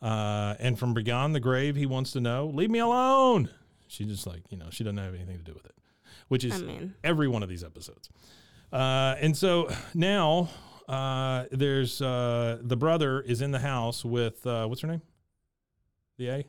Uh, 0.02 0.56
and 0.60 0.78
from 0.78 0.94
beyond 0.94 1.34
the 1.34 1.40
grave, 1.40 1.76
he 1.78 1.86
wants 1.86 2.12
to 2.12 2.22
know, 2.22 2.48
"Leave 2.48 2.70
me 2.70 2.80
alone." 2.80 3.50
She 3.88 4.06
just 4.06 4.26
like, 4.26 4.42
you 4.50 4.58
know, 4.58 4.66
she 4.72 4.84
doesn't 4.84 4.98
have 4.98 5.14
anything 5.14 5.38
to 5.38 5.44
do 5.44 5.54
with 5.54 5.66
it, 5.66 5.76
which 6.28 6.44
is 6.44 6.62
I 6.62 6.66
mean, 6.66 6.96
every 7.04 7.28
one 7.28 7.44
of 7.44 7.50
these 7.50 7.64
episodes. 7.64 8.10
Uh, 8.72 9.16
and 9.22 9.38
so 9.38 9.70
now 9.94 10.50
uh, 10.88 11.46
there's 11.52 12.02
uh, 12.02 12.58
the 12.62 12.76
brother 12.76 13.22
is 13.22 13.42
in 13.42 13.52
the 13.52 13.60
house 13.60 14.04
with 14.04 14.46
uh, 14.48 14.66
what's 14.66 14.82
her 14.82 14.88
name? 14.88 15.04
The 16.18 16.30
A. 16.30 16.46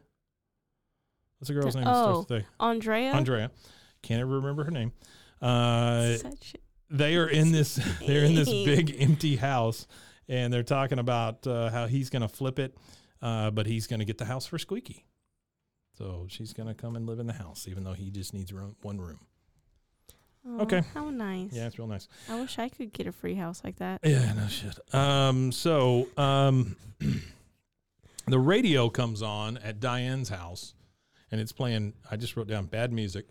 What's 1.39 1.49
the 1.49 1.55
girl's 1.55 1.77
name? 1.77 1.85
Oh. 1.87 2.27
Andrea. 2.59 3.13
Andrea. 3.13 3.51
Can't 4.03 4.21
ever 4.21 4.37
remember 4.37 4.65
her 4.65 4.71
name. 4.71 4.93
Uh, 5.43 6.17
Such 6.17 6.57
they 6.91 7.17
are 7.17 7.29
in 7.29 7.53
this. 7.53 7.77
They're 8.07 8.25
in 8.25 8.35
this 8.35 8.49
big 8.65 8.95
empty 8.99 9.37
house, 9.37 9.87
and 10.29 10.53
they're 10.53 10.63
talking 10.63 10.99
about 10.99 11.47
uh, 11.47 11.71
how 11.71 11.87
he's 11.87 12.11
going 12.11 12.23
to 12.23 12.29
flip 12.29 12.59
it, 12.59 12.77
uh, 13.23 13.51
but 13.51 13.67
he's 13.67 13.87
going 13.87 14.01
to 14.01 14.05
get 14.07 14.19
the 14.19 14.25
house 14.25 14.47
for 14.47 14.59
Squeaky. 14.59 15.05
So 15.99 16.27
she's 16.29 16.53
going 16.53 16.69
to 16.69 16.75
come 16.75 16.97
and 16.97 17.07
live 17.07 17.19
in 17.21 17.27
the 17.27 17.33
house, 17.35 17.67
even 17.69 17.85
though 17.85 17.93
he 17.93 18.11
just 18.11 18.35
needs 18.35 18.53
room, 18.53 18.75
one 18.83 19.01
room. 19.01 19.21
Oh, 20.47 20.61
Okay. 20.63 20.83
How 20.93 21.09
nice. 21.11 21.53
Yeah, 21.53 21.67
it's 21.67 21.79
real 21.79 21.89
nice. 21.89 22.09
I 22.29 22.39
wish 22.41 22.59
I 22.59 22.69
could 22.69 22.93
get 22.93 23.07
a 23.07 23.13
free 23.13 23.35
house 23.35 23.63
like 23.65 23.77
that. 23.77 24.01
Yeah, 24.05 24.33
no 24.35 24.47
shit. 24.49 24.79
Um, 24.95 25.53
so 25.53 26.09
um, 26.17 26.77
the 28.27 28.39
radio 28.39 28.91
comes 28.91 29.23
on 29.23 29.57
at 29.59 29.81
Diane's 29.81 30.29
house, 30.29 30.75
and 31.31 31.41
it's 31.41 31.53
playing. 31.53 31.95
I 32.11 32.17
just 32.17 32.37
wrote 32.37 32.49
down 32.49 32.67
bad 32.67 32.93
music. 32.93 33.27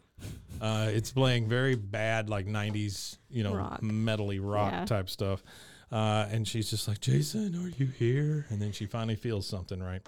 Uh, 0.62 0.88
it's 0.92 1.12
playing 1.12 1.48
very 1.50 1.76
bad, 1.76 2.30
like 2.30 2.46
'90s, 2.48 3.18
you 3.30 3.44
know, 3.44 3.56
Rock. 3.56 3.82
metally 3.82 4.40
rock 4.42 4.72
Yeah. 4.72 4.86
type 4.86 5.10
stuff. 5.10 5.44
Uh, 5.92 6.28
and 6.32 6.48
she's 6.48 6.70
just 6.70 6.88
like, 6.88 7.00
"Jason, 7.02 7.56
are 7.56 7.70
you 7.70 7.86
here?" 7.88 8.46
And 8.50 8.62
then 8.62 8.72
she 8.72 8.86
finally 8.86 9.16
feels 9.16 9.46
something, 9.48 9.82
right? 9.82 10.02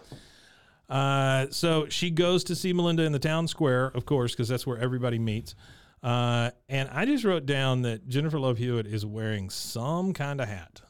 Uh, 0.89 1.48
so 1.50 1.88
she 1.89 2.12
goes 2.12 2.43
to 2.45 2.55
see 2.55 2.72
Melinda 2.74 3.03
in 3.03 3.12
the 3.12 3.19
town 3.19 3.48
square, 3.48 3.88
of 3.88 4.05
course, 4.05 4.31
because 4.34 4.48
that's 4.48 4.65
where 4.67 4.77
everybody 4.77 5.17
meets. 5.19 5.55
Uh, 6.03 6.51
and 6.69 6.89
I 6.89 7.05
just 7.05 7.24
wrote 7.24 7.45
down 7.48 7.81
that 7.84 8.07
Jennifer 8.07 8.38
Love 8.39 8.57
Hewitt 8.60 8.86
is 8.86 9.05
wearing 9.05 9.50
some 9.50 10.13
kind 10.13 10.39
of 10.39 10.48
hat. 10.48 10.81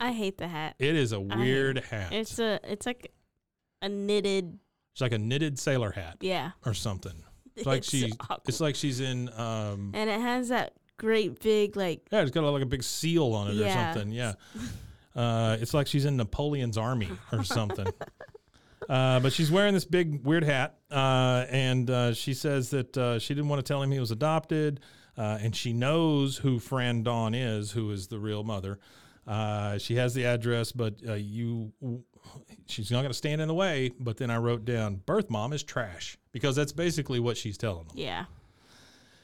I 0.00 0.12
hate 0.12 0.38
the 0.38 0.48
hat. 0.48 0.74
It 0.78 0.96
is 0.96 1.12
a 1.12 1.20
weird 1.20 1.78
hat. 1.84 2.12
It's, 2.12 2.32
It's 2.32 2.38
a 2.40 2.60
it's 2.64 2.86
like 2.86 3.12
a 3.82 3.88
knitted 3.88 4.58
It's 4.94 5.00
like 5.00 5.12
a 5.12 5.18
knitted 5.18 5.58
sailor 5.58 5.92
hat 5.92 6.18
yeah. 6.20 6.52
or 6.66 6.74
something. 6.74 7.22
It's 7.58 7.66
like 7.66 7.78
It's 7.78 7.90
she, 7.90 8.12
awkward. 8.12 8.40
it's 8.48 8.60
like 8.60 8.74
she's 8.74 9.00
in. 9.00 9.28
Um, 9.36 9.92
and 9.94 10.08
it 10.08 10.20
has 10.20 10.48
that 10.48 10.74
great 10.96 11.40
big 11.40 11.76
like 11.76 12.00
yeah, 12.10 12.22
it's 12.22 12.30
got 12.30 12.42
like 12.44 12.62
a 12.62 12.66
big 12.66 12.82
seal 12.82 13.32
on 13.34 13.48
it 13.48 13.60
or 13.60 13.70
something. 13.70 14.12
Yeah, 14.12 14.34
uh, 15.16 15.56
it's 15.60 15.74
like 15.74 15.86
she's 15.86 16.04
in 16.04 16.16
Napoleon's 16.16 16.78
army 16.78 17.10
or 17.32 17.44
something. 17.44 17.86
Uh, 18.88 19.20
but 19.20 19.34
she's 19.34 19.50
wearing 19.50 19.74
this 19.74 19.84
big 19.84 20.24
weird 20.24 20.44
hat, 20.44 20.78
uh, 20.90 21.44
and 21.50 21.90
uh, 21.90 22.14
she 22.14 22.32
says 22.32 22.70
that 22.70 22.96
uh, 22.96 23.18
she 23.18 23.34
didn't 23.34 23.48
want 23.48 23.58
to 23.58 23.70
tell 23.70 23.82
him 23.82 23.90
he 23.90 24.00
was 24.00 24.12
adopted, 24.12 24.80
uh, 25.18 25.36
and 25.42 25.54
she 25.54 25.74
knows 25.74 26.38
who 26.38 26.58
Fran 26.58 27.02
Dawn 27.02 27.34
is, 27.34 27.70
who 27.72 27.90
is 27.90 28.06
the 28.06 28.18
real 28.18 28.44
mother. 28.44 28.78
Uh, 29.26 29.76
she 29.76 29.96
has 29.96 30.14
the 30.14 30.24
address, 30.24 30.72
but 30.72 30.94
uh, 31.06 31.12
you, 31.12 31.70
she's 32.66 32.90
not 32.90 33.00
going 33.00 33.10
to 33.10 33.18
stand 33.18 33.42
in 33.42 33.48
the 33.48 33.52
way. 33.54 33.92
But 34.00 34.16
then 34.16 34.30
I 34.30 34.38
wrote 34.38 34.64
down, 34.64 35.02
"Birth 35.04 35.28
mom 35.28 35.52
is 35.52 35.62
trash," 35.62 36.16
because 36.38 36.56
that's 36.56 36.72
basically 36.72 37.20
what 37.20 37.36
she's 37.36 37.58
telling 37.58 37.86
them. 37.88 37.96
yeah. 37.96 38.24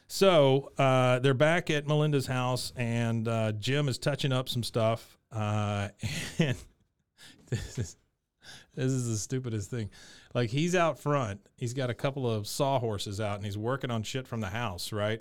So 0.06 0.70
uh, 0.76 1.18
they're 1.20 1.32
back 1.34 1.70
at 1.70 1.86
Melinda's 1.86 2.26
house, 2.26 2.72
and 2.76 3.26
uh, 3.26 3.52
Jim 3.52 3.88
is 3.88 3.98
touching 3.98 4.32
up 4.32 4.48
some 4.48 4.62
stuff. 4.62 5.18
Uh, 5.32 5.88
and 6.38 6.56
this 7.48 7.78
is 7.78 7.96
this 8.74 8.92
is 8.92 9.08
the 9.08 9.16
stupidest 9.16 9.70
thing. 9.70 9.90
Like 10.34 10.50
he's 10.50 10.74
out 10.74 10.98
front, 10.98 11.40
he's 11.56 11.74
got 11.74 11.90
a 11.90 11.94
couple 11.94 12.30
of 12.30 12.46
sawhorses 12.46 13.20
out, 13.20 13.36
and 13.36 13.44
he's 13.44 13.56
working 13.58 13.90
on 13.90 14.02
shit 14.02 14.26
from 14.26 14.40
the 14.40 14.48
house, 14.50 14.92
right? 14.92 15.20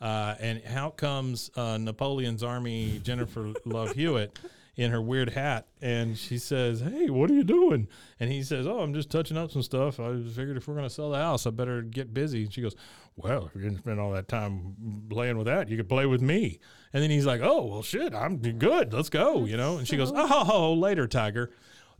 Uh, 0.00 0.34
and 0.40 0.62
out 0.74 0.96
comes 0.96 1.50
uh, 1.56 1.78
Napoleon's 1.78 2.42
army, 2.42 3.00
Jennifer 3.02 3.52
Love 3.64 3.92
Hewitt, 3.92 4.38
in 4.76 4.90
her 4.90 5.00
weird 5.00 5.30
hat, 5.30 5.66
and 5.80 6.18
she 6.18 6.38
says, 6.38 6.80
"Hey, 6.80 7.08
what 7.10 7.30
are 7.30 7.34
you 7.34 7.44
doing?" 7.44 7.88
And 8.18 8.30
he 8.30 8.42
says, 8.42 8.66
"Oh, 8.66 8.80
I'm 8.80 8.94
just 8.94 9.10
touching 9.10 9.36
up 9.36 9.50
some 9.50 9.62
stuff. 9.62 10.00
I 10.00 10.20
figured 10.22 10.56
if 10.56 10.66
we're 10.66 10.74
going 10.74 10.86
to 10.86 10.94
sell 10.94 11.10
the 11.10 11.18
house, 11.18 11.46
I 11.46 11.50
better 11.50 11.82
get 11.82 12.12
busy." 12.12 12.44
And 12.44 12.52
she 12.52 12.60
goes, 12.62 12.74
"Well, 13.16 13.46
if 13.46 13.54
you're 13.54 13.62
going 13.62 13.74
to 13.76 13.80
spend 13.80 14.00
all 14.00 14.12
that 14.12 14.28
time 14.28 15.04
playing 15.08 15.36
with 15.36 15.46
that, 15.46 15.68
you 15.68 15.76
could 15.76 15.88
play 15.88 16.06
with 16.06 16.20
me." 16.20 16.58
And 16.92 17.02
then 17.02 17.10
he's 17.10 17.26
like, 17.26 17.40
"Oh, 17.42 17.64
well, 17.66 17.82
shit, 17.82 18.14
I'm 18.14 18.38
good. 18.38 18.92
Let's 18.92 19.10
go," 19.10 19.44
you 19.44 19.56
know. 19.56 19.78
And 19.78 19.86
she 19.86 19.96
goes, 19.96 20.12
"Oh, 20.14 20.74
later, 20.74 21.06
Tiger." 21.06 21.50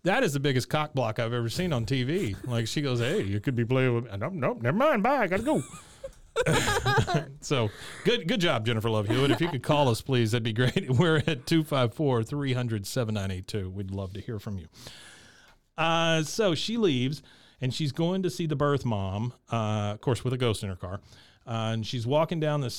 That 0.02 0.22
is 0.22 0.34
the 0.34 0.40
biggest 0.40 0.68
cock 0.68 0.92
block 0.92 1.18
I've 1.18 1.32
ever 1.32 1.48
seen 1.48 1.72
on 1.72 1.86
TV. 1.86 2.36
Like 2.46 2.66
she 2.66 2.82
goes, 2.82 2.98
"Hey, 3.00 3.22
you 3.22 3.40
could 3.40 3.56
be 3.56 3.64
playing 3.64 3.94
with." 3.94 4.18
Nope, 4.18 4.34
nope, 4.34 4.62
never 4.62 4.76
mind. 4.76 5.02
Bye. 5.02 5.22
I 5.22 5.26
gotta 5.28 5.42
go. 5.42 5.62
so 7.40 7.70
good 8.04 8.26
good 8.28 8.40
job, 8.40 8.66
Jennifer 8.66 8.90
Love 8.90 9.08
Hewitt. 9.08 9.30
If 9.30 9.40
you 9.40 9.48
could 9.48 9.62
call 9.62 9.88
us, 9.88 10.00
please, 10.00 10.32
that'd 10.32 10.42
be 10.42 10.52
great. 10.52 10.90
We're 10.98 11.18
at 11.18 11.46
254 11.46 12.24
300 12.24 12.86
7982. 12.86 13.70
We'd 13.70 13.90
love 13.90 14.12
to 14.14 14.20
hear 14.20 14.38
from 14.38 14.58
you. 14.58 14.66
Uh, 15.76 16.22
so 16.22 16.54
she 16.54 16.76
leaves 16.76 17.22
and 17.60 17.72
she's 17.72 17.92
going 17.92 18.22
to 18.22 18.30
see 18.30 18.46
the 18.46 18.56
birth 18.56 18.84
mom, 18.84 19.32
uh, 19.52 19.92
of 19.94 20.00
course, 20.00 20.22
with 20.24 20.32
a 20.32 20.36
ghost 20.38 20.62
in 20.62 20.68
her 20.68 20.76
car. 20.76 21.00
Uh, 21.46 21.72
and 21.74 21.86
she's 21.86 22.06
walking 22.06 22.40
down 22.40 22.62
the 22.62 22.74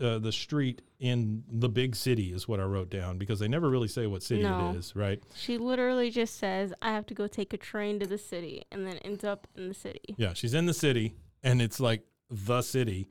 uh, 0.00 0.18
the 0.18 0.30
street 0.32 0.82
in 1.00 1.42
the 1.50 1.68
big 1.70 1.96
city, 1.96 2.32
is 2.32 2.46
what 2.46 2.60
I 2.60 2.64
wrote 2.64 2.90
down 2.90 3.16
because 3.18 3.38
they 3.38 3.48
never 3.48 3.68
really 3.70 3.88
say 3.88 4.06
what 4.06 4.22
city 4.22 4.42
No. 4.42 4.70
it 4.70 4.76
is, 4.76 4.94
right? 4.94 5.22
She 5.34 5.56
literally 5.58 6.10
just 6.10 6.36
says, 6.36 6.72
I 6.82 6.92
have 6.92 7.06
to 7.06 7.14
go 7.14 7.26
take 7.26 7.52
a 7.54 7.56
train 7.56 7.98
to 8.00 8.06
the 8.06 8.18
city 8.18 8.64
and 8.70 8.86
then 8.86 8.98
ends 8.98 9.24
up 9.24 9.46
in 9.56 9.68
the 9.68 9.74
city. 9.74 10.14
Yeah, 10.18 10.34
she's 10.34 10.52
in 10.54 10.66
the 10.66 10.74
city, 10.74 11.14
and 11.42 11.62
it's 11.62 11.80
like 11.80 12.02
the 12.30 12.62
city, 12.62 13.08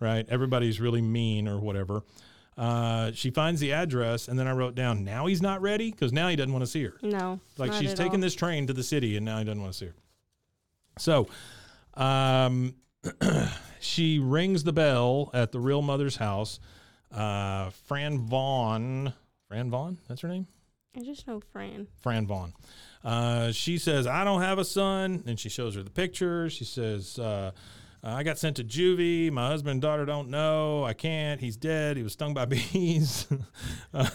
right? 0.00 0.26
Everybody's 0.28 0.80
really 0.80 1.02
mean 1.02 1.48
or 1.48 1.58
whatever. 1.58 2.02
Uh, 2.56 3.12
she 3.12 3.30
finds 3.30 3.60
the 3.60 3.72
address, 3.72 4.28
and 4.28 4.38
then 4.38 4.46
I 4.46 4.52
wrote 4.52 4.74
down, 4.74 5.04
now 5.04 5.26
he's 5.26 5.42
not 5.42 5.60
ready 5.60 5.90
because 5.90 6.12
now 6.12 6.28
he 6.28 6.36
doesn't 6.36 6.52
want 6.52 6.64
to 6.64 6.70
see 6.70 6.84
her. 6.84 6.94
No. 7.02 7.38
Like 7.58 7.72
she's 7.74 7.92
taking 7.92 8.14
all. 8.14 8.20
this 8.20 8.34
train 8.34 8.66
to 8.66 8.72
the 8.72 8.82
city, 8.82 9.16
and 9.16 9.26
now 9.26 9.38
he 9.38 9.44
doesn't 9.44 9.60
want 9.60 9.74
to 9.74 9.78
see 9.78 9.86
her. 9.86 9.94
So, 10.98 11.28
um, 11.94 12.74
she 13.80 14.18
rings 14.18 14.64
the 14.64 14.72
bell 14.72 15.30
at 15.34 15.52
the 15.52 15.60
real 15.60 15.82
mother's 15.82 16.16
house. 16.16 16.58
Uh, 17.12 17.70
Fran 17.70 18.18
Vaughn, 18.20 19.12
Fran 19.48 19.70
Vaughn, 19.70 19.98
that's 20.08 20.22
her 20.22 20.28
name. 20.28 20.46
I 20.96 21.02
just 21.02 21.26
know 21.26 21.40
Fran. 21.52 21.88
Fran 22.00 22.26
Vaughn. 22.26 22.54
Uh, 23.04 23.52
she 23.52 23.76
says, 23.76 24.06
I 24.06 24.24
don't 24.24 24.40
have 24.40 24.58
a 24.58 24.64
son. 24.64 25.22
And 25.26 25.38
she 25.38 25.48
shows 25.48 25.74
her 25.74 25.82
the 25.82 25.90
picture. 25.90 26.48
She 26.48 26.64
says, 26.64 27.18
uh, 27.18 27.50
I 28.08 28.22
got 28.22 28.38
sent 28.38 28.56
to 28.56 28.64
juvie. 28.64 29.32
My 29.32 29.48
husband 29.48 29.72
and 29.72 29.82
daughter 29.82 30.04
don't 30.04 30.28
know. 30.28 30.84
I 30.84 30.92
can't. 30.92 31.40
He's 31.40 31.56
dead. 31.56 31.96
He 31.96 32.04
was 32.04 32.12
stung 32.12 32.34
by 32.34 32.44
bees. 32.46 33.26
uh, 33.92 34.08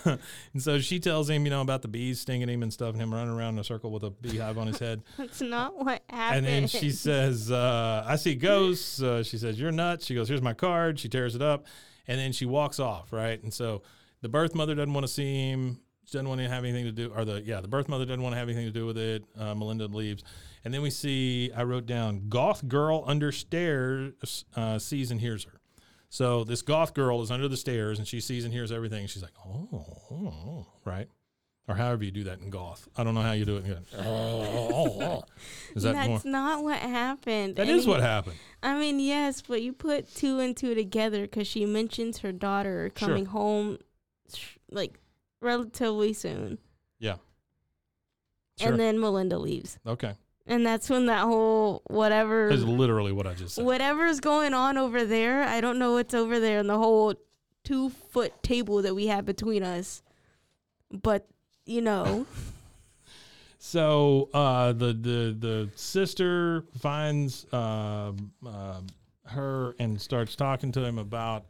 and 0.53 0.63
so 0.63 0.79
she 0.79 0.99
tells 0.99 1.29
him, 1.29 1.43
you 1.43 1.49
know, 1.49 1.61
about 1.61 1.81
the 1.81 1.89
bees 1.89 2.21
stinging 2.21 2.47
him 2.47 2.63
and 2.63 2.71
stuff 2.71 2.93
and 2.93 3.01
him 3.01 3.13
running 3.13 3.33
around 3.33 3.55
in 3.55 3.59
a 3.59 3.63
circle 3.65 3.91
with 3.91 4.03
a 4.03 4.09
beehive 4.09 4.57
on 4.57 4.67
his 4.67 4.79
head. 4.79 5.01
That's 5.17 5.41
not 5.41 5.77
what 5.77 6.03
happened. 6.09 6.45
And 6.45 6.63
then 6.63 6.67
she 6.67 6.91
says, 6.91 7.51
uh, 7.51 8.05
I 8.07 8.15
see 8.15 8.35
ghosts. 8.35 9.01
Uh, 9.01 9.23
she 9.23 9.37
says, 9.37 9.59
You're 9.59 9.73
nuts. 9.73 10.05
She 10.05 10.15
goes, 10.15 10.29
Here's 10.29 10.41
my 10.41 10.53
card. 10.53 10.97
She 10.97 11.09
tears 11.09 11.35
it 11.35 11.41
up. 11.41 11.65
And 12.07 12.17
then 12.17 12.31
she 12.31 12.45
walks 12.45 12.79
off, 12.79 13.11
right? 13.11 13.41
And 13.43 13.53
so 13.53 13.81
the 14.21 14.29
birth 14.29 14.55
mother 14.55 14.73
doesn't 14.73 14.93
want 14.93 15.05
to 15.05 15.11
see 15.11 15.49
him. 15.49 15.81
She 16.11 16.17
doesn't 16.17 16.27
want 16.27 16.41
to 16.41 16.49
have 16.49 16.65
anything 16.65 16.83
to 16.83 16.91
do, 16.91 17.13
or 17.15 17.23
the, 17.23 17.41
yeah, 17.41 17.61
the 17.61 17.69
birth 17.69 17.87
mother 17.87 18.03
doesn't 18.03 18.21
want 18.21 18.33
to 18.33 18.37
have 18.37 18.49
anything 18.49 18.65
to 18.65 18.71
do 18.71 18.85
with 18.85 18.97
it. 18.97 19.23
Uh, 19.39 19.55
Melinda 19.55 19.85
leaves. 19.85 20.25
And 20.65 20.73
then 20.73 20.81
we 20.81 20.89
see, 20.89 21.51
I 21.55 21.63
wrote 21.63 21.85
down, 21.85 22.27
goth 22.27 22.67
girl 22.67 23.05
under 23.07 23.31
stairs 23.31 24.43
uh, 24.57 24.77
sees 24.77 25.09
and 25.09 25.21
hears 25.21 25.45
her. 25.45 25.61
So 26.09 26.43
this 26.43 26.61
goth 26.63 26.93
girl 26.93 27.21
is 27.21 27.31
under 27.31 27.47
the 27.47 27.55
stairs 27.55 27.97
and 27.97 28.05
she 28.05 28.19
sees 28.19 28.43
and 28.43 28.53
hears 28.53 28.73
everything. 28.73 29.07
She's 29.07 29.21
like, 29.21 29.31
oh, 29.45 29.69
oh, 29.71 30.13
oh," 30.13 30.67
right? 30.83 31.07
Or 31.69 31.75
however 31.75 32.03
you 32.03 32.11
do 32.11 32.25
that 32.25 32.39
in 32.41 32.49
goth. 32.49 32.89
I 32.97 33.05
don't 33.05 33.15
know 33.15 33.21
how 33.21 33.31
you 33.31 33.45
do 33.45 33.55
it. 33.55 33.65
in 33.65 33.77
goth. 33.95 35.23
Is 35.77 35.83
that 35.83 35.95
more? 35.95 36.17
That's 36.17 36.25
not 36.25 36.61
what 36.61 36.79
happened. 36.79 37.55
That 37.55 37.69
And 37.69 37.79
is 37.79 37.87
what 37.87 38.01
happened. 38.01 38.35
I 38.61 38.77
mean, 38.77 38.99
yes, 38.99 39.41
but 39.41 39.61
you 39.61 39.71
put 39.71 40.13
two 40.13 40.39
and 40.39 40.57
two 40.57 40.75
together 40.75 41.21
because 41.21 41.47
she 41.47 41.65
mentions 41.65 42.17
her 42.17 42.33
daughter 42.33 42.91
Sure. 42.97 43.07
coming 43.07 43.27
home, 43.27 43.77
like 44.69 44.99
relatively 45.41 46.13
soon, 46.13 46.57
Yeah. 46.99 47.15
Sure. 48.57 48.69
and 48.71 48.79
then 48.79 48.99
Melinda 48.99 49.37
leaves, 49.39 49.79
okay. 49.87 50.13
and 50.45 50.65
that's 50.65 50.89
when 50.89 51.07
that 51.07 51.21
whole 51.23 51.81
whatever 51.87 52.49
is 52.49 52.63
literally 52.63 53.11
what 53.11 53.25
I 53.27 53.33
just 53.33 53.55
said. 53.55 53.65
whatever's 53.65 54.19
going 54.19 54.53
on 54.53 54.77
over 54.77 55.03
there. 55.05 55.43
I 55.43 55.59
don't 55.61 55.79
know 55.79 55.93
what's 55.93 56.13
over 56.13 56.39
there 56.39 56.59
in 56.59 56.67
the 56.67 56.77
whole 56.77 57.15
two 57.63 57.89
foot 57.89 58.41
table 58.43 58.81
that 58.83 58.93
we 58.95 59.07
have 59.07 59.25
between 59.25 59.63
us, 59.63 60.01
but 60.91 61.27
you 61.65 61.81
know, 61.81 62.25
So 63.63 64.29
uh, 64.33 64.73
the 64.73 64.87
the 64.87 65.35
the 65.37 65.69
sister 65.75 66.63
finds 66.79 67.45
um 67.53 68.31
um 68.45 68.87
her 69.25 69.75
and 69.79 70.01
starts 70.01 70.35
talking 70.35 70.71
to 70.73 70.83
him 70.83 70.97
about, 70.97 71.45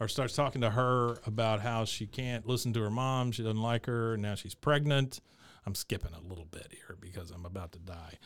or 0.00 0.08
starts 0.08 0.34
talking 0.34 0.60
to 0.60 0.70
her 0.70 1.18
about 1.26 1.60
how 1.60 1.84
she 1.84 2.06
can't 2.06 2.46
listen 2.46 2.72
to 2.74 2.82
her 2.82 2.90
mom. 2.90 3.32
She 3.32 3.42
doesn't 3.42 3.60
like 3.60 3.86
her. 3.86 4.14
And 4.14 4.22
now 4.22 4.34
she's 4.34 4.54
pregnant. 4.54 5.20
I'm 5.66 5.74
skipping 5.74 6.12
a 6.14 6.28
little 6.28 6.46
bit 6.46 6.68
here 6.70 6.96
because 7.00 7.30
I'm 7.30 7.44
about 7.44 7.72
to 7.72 7.78
die. 7.78 8.18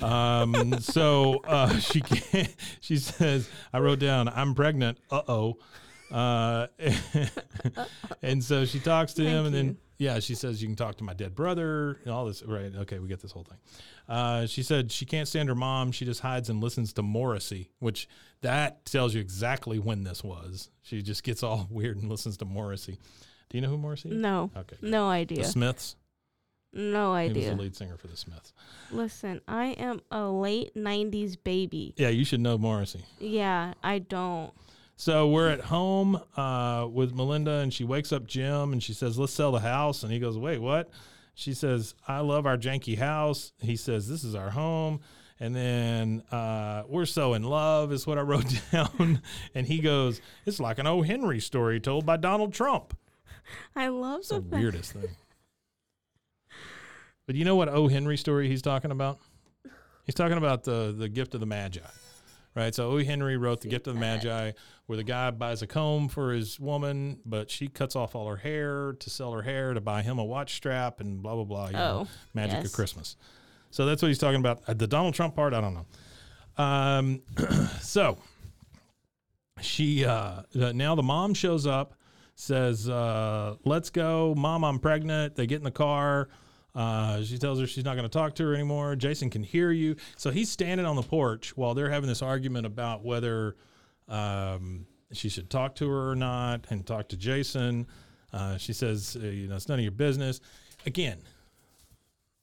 Um, 0.00 0.78
so 0.80 1.40
uh, 1.44 1.76
she 1.78 2.00
can't. 2.00 2.54
She 2.80 2.96
says, 2.96 3.48
"I 3.72 3.80
wrote 3.80 3.98
down, 3.98 4.28
I'm 4.28 4.54
pregnant. 4.54 4.98
Uh-oh. 5.10 5.58
Uh 6.10 6.66
And 8.22 8.42
so 8.42 8.64
she 8.64 8.80
talks 8.80 9.14
to 9.14 9.22
him, 9.22 9.44
Thank 9.44 9.46
and 9.46 9.54
then 9.54 9.66
you. 9.66 9.76
yeah, 9.98 10.18
she 10.20 10.34
says 10.34 10.60
you 10.62 10.68
can 10.68 10.76
talk 10.76 10.96
to 10.96 11.04
my 11.04 11.14
dead 11.14 11.34
brother 11.34 11.98
and 12.04 12.12
all 12.12 12.26
this. 12.26 12.42
Right? 12.42 12.72
Okay, 12.74 12.98
we 12.98 13.08
get 13.08 13.20
this 13.20 13.32
whole 13.32 13.44
thing. 13.44 13.58
Uh, 14.08 14.46
she 14.46 14.62
said 14.62 14.90
she 14.90 15.04
can't 15.04 15.28
stand 15.28 15.48
her 15.48 15.54
mom. 15.54 15.92
She 15.92 16.04
just 16.04 16.20
hides 16.20 16.48
and 16.48 16.60
listens 16.62 16.92
to 16.94 17.02
Morrissey, 17.02 17.70
which 17.78 18.08
that 18.40 18.84
tells 18.86 19.14
you 19.14 19.20
exactly 19.20 19.78
when 19.78 20.02
this 20.04 20.24
was. 20.24 20.70
She 20.82 21.02
just 21.02 21.22
gets 21.22 21.42
all 21.42 21.66
weird 21.70 21.98
and 21.98 22.08
listens 22.08 22.36
to 22.38 22.44
Morrissey. 22.44 22.98
Do 23.50 23.56
you 23.58 23.62
know 23.62 23.68
who 23.68 23.78
Morrissey 23.78 24.10
is? 24.10 24.16
no, 24.16 24.50
Okay. 24.56 24.76
no 24.82 25.08
idea. 25.08 25.38
The. 25.38 25.44
Smiths. 25.48 25.96
No 26.72 27.14
idea. 27.14 27.44
He 27.44 27.48
was 27.48 27.56
the 27.56 27.62
lead 27.62 27.76
singer 27.76 27.96
for 27.96 28.08
the 28.08 28.16
Smiths. 28.16 28.52
Listen, 28.90 29.40
I 29.48 29.68
am 29.68 30.00
a 30.10 30.24
late 30.28 30.74
'90s 30.74 31.36
baby. 31.42 31.94
Yeah, 31.96 32.10
you 32.10 32.26
should 32.26 32.40
know 32.40 32.58
Morrissey. 32.58 33.04
Yeah, 33.18 33.72
I 33.82 34.00
don't. 34.00 34.52
So 35.00 35.28
we're 35.28 35.48
at 35.48 35.60
home 35.60 36.20
uh, 36.36 36.88
with 36.90 37.14
Melinda, 37.14 37.58
and 37.58 37.72
she 37.72 37.84
wakes 37.84 38.12
up 38.12 38.26
Jim, 38.26 38.72
and 38.72 38.82
she 38.82 38.92
says, 38.92 39.16
"Let's 39.16 39.32
sell 39.32 39.52
the 39.52 39.60
house." 39.60 40.02
And 40.02 40.12
he 40.12 40.18
goes, 40.18 40.36
"Wait, 40.36 40.58
what?" 40.58 40.90
She 41.36 41.54
says, 41.54 41.94
"I 42.08 42.18
love 42.18 42.46
our 42.46 42.56
janky 42.58 42.98
house." 42.98 43.52
He 43.60 43.76
says, 43.76 44.08
"This 44.08 44.24
is 44.24 44.34
our 44.34 44.50
home." 44.50 44.98
And 45.38 45.54
then 45.54 46.24
uh, 46.32 46.82
we're 46.88 47.06
so 47.06 47.34
in 47.34 47.44
love 47.44 47.92
is 47.92 48.08
what 48.08 48.18
I 48.18 48.22
wrote 48.22 48.52
down. 48.72 49.22
and 49.54 49.68
he 49.68 49.78
goes, 49.78 50.20
"It's 50.44 50.58
like 50.58 50.80
an 50.80 50.88
O. 50.88 51.02
Henry 51.02 51.38
story 51.38 51.78
told 51.78 52.04
by 52.04 52.16
Donald 52.16 52.52
Trump." 52.52 52.98
I 53.76 53.86
love 53.88 54.18
It's 54.18 54.30
the 54.30 54.40
the 54.40 54.56
weirdest 54.56 54.94
thing. 54.94 55.10
But 57.24 57.36
you 57.36 57.44
know 57.44 57.54
what 57.54 57.68
O. 57.68 57.86
Henry 57.86 58.16
story 58.16 58.48
he's 58.48 58.62
talking 58.62 58.90
about? 58.90 59.20
He's 60.06 60.16
talking 60.16 60.38
about 60.38 60.64
the 60.64 60.92
the 60.98 61.08
gift 61.08 61.34
of 61.34 61.40
the 61.40 61.46
Magi, 61.46 61.78
right? 62.58 62.74
So 62.74 62.90
O. 62.90 62.98
Henry 63.02 63.36
wrote 63.38 63.60
the 63.62 63.68
gift 63.68 63.86
of 63.86 63.94
the 63.94 64.00
Magi, 64.00 64.52
where 64.86 64.96
the 64.96 65.04
guy 65.04 65.30
buys 65.30 65.62
a 65.62 65.66
comb 65.66 66.08
for 66.08 66.32
his 66.32 66.58
woman, 66.60 67.20
but 67.24 67.50
she 67.50 67.68
cuts 67.68 67.96
off 67.96 68.14
all 68.14 68.26
her 68.28 68.36
hair 68.36 68.94
to 68.98 69.08
sell 69.10 69.32
her 69.32 69.42
hair 69.42 69.72
to 69.72 69.80
buy 69.80 70.02
him 70.02 70.18
a 70.18 70.24
watch 70.24 70.54
strap 70.56 71.00
and 71.00 71.22
blah 71.22 71.34
blah 71.34 71.44
blah. 71.44 71.66
you 71.68 71.72
know, 71.74 72.06
Oh, 72.06 72.08
magic 72.34 72.56
yes. 72.58 72.66
of 72.66 72.72
Christmas. 72.72 73.16
So 73.70 73.86
that's 73.86 74.02
what 74.02 74.08
he's 74.08 74.18
talking 74.18 74.40
about. 74.40 74.62
Uh, 74.66 74.74
The 74.74 74.86
Donald 74.86 75.14
Trump 75.14 75.36
part, 75.36 75.54
I 75.54 75.60
don't 75.60 75.74
know. 75.74 75.86
Um, 76.62 77.22
so 77.80 78.18
she 79.60 80.04
uh, 80.04 80.42
uh, 80.60 80.72
now 80.74 80.94
the 80.94 81.02
mom 81.02 81.34
shows 81.34 81.66
up, 81.66 81.94
says, 82.34 82.88
uh, 82.88 83.56
"Let's 83.64 83.90
go, 83.90 84.34
mom. 84.36 84.64
I'm 84.64 84.78
pregnant." 84.78 85.34
They 85.36 85.46
get 85.46 85.56
in 85.56 85.64
the 85.64 85.70
car. 85.70 86.28
Uh, 86.78 87.24
she 87.24 87.38
tells 87.38 87.58
her 87.58 87.66
she's 87.66 87.84
not 87.84 87.96
going 87.96 88.08
to 88.08 88.08
talk 88.08 88.36
to 88.36 88.44
her 88.44 88.54
anymore. 88.54 88.94
Jason 88.94 89.30
can 89.30 89.42
hear 89.42 89.72
you, 89.72 89.96
so 90.16 90.30
he's 90.30 90.48
standing 90.48 90.86
on 90.86 90.94
the 90.94 91.02
porch 91.02 91.56
while 91.56 91.74
they're 91.74 91.90
having 91.90 92.08
this 92.08 92.22
argument 92.22 92.66
about 92.66 93.04
whether 93.04 93.56
um, 94.06 94.86
she 95.10 95.28
should 95.28 95.50
talk 95.50 95.74
to 95.74 95.90
her 95.90 96.10
or 96.10 96.14
not, 96.14 96.66
and 96.70 96.86
talk 96.86 97.08
to 97.08 97.16
Jason. 97.16 97.88
Uh, 98.32 98.58
she 98.58 98.72
says, 98.72 99.16
uh, 99.20 99.26
"You 99.26 99.48
know, 99.48 99.56
it's 99.56 99.68
none 99.68 99.80
of 99.80 99.82
your 99.82 99.90
business." 99.90 100.40
Again, 100.86 101.18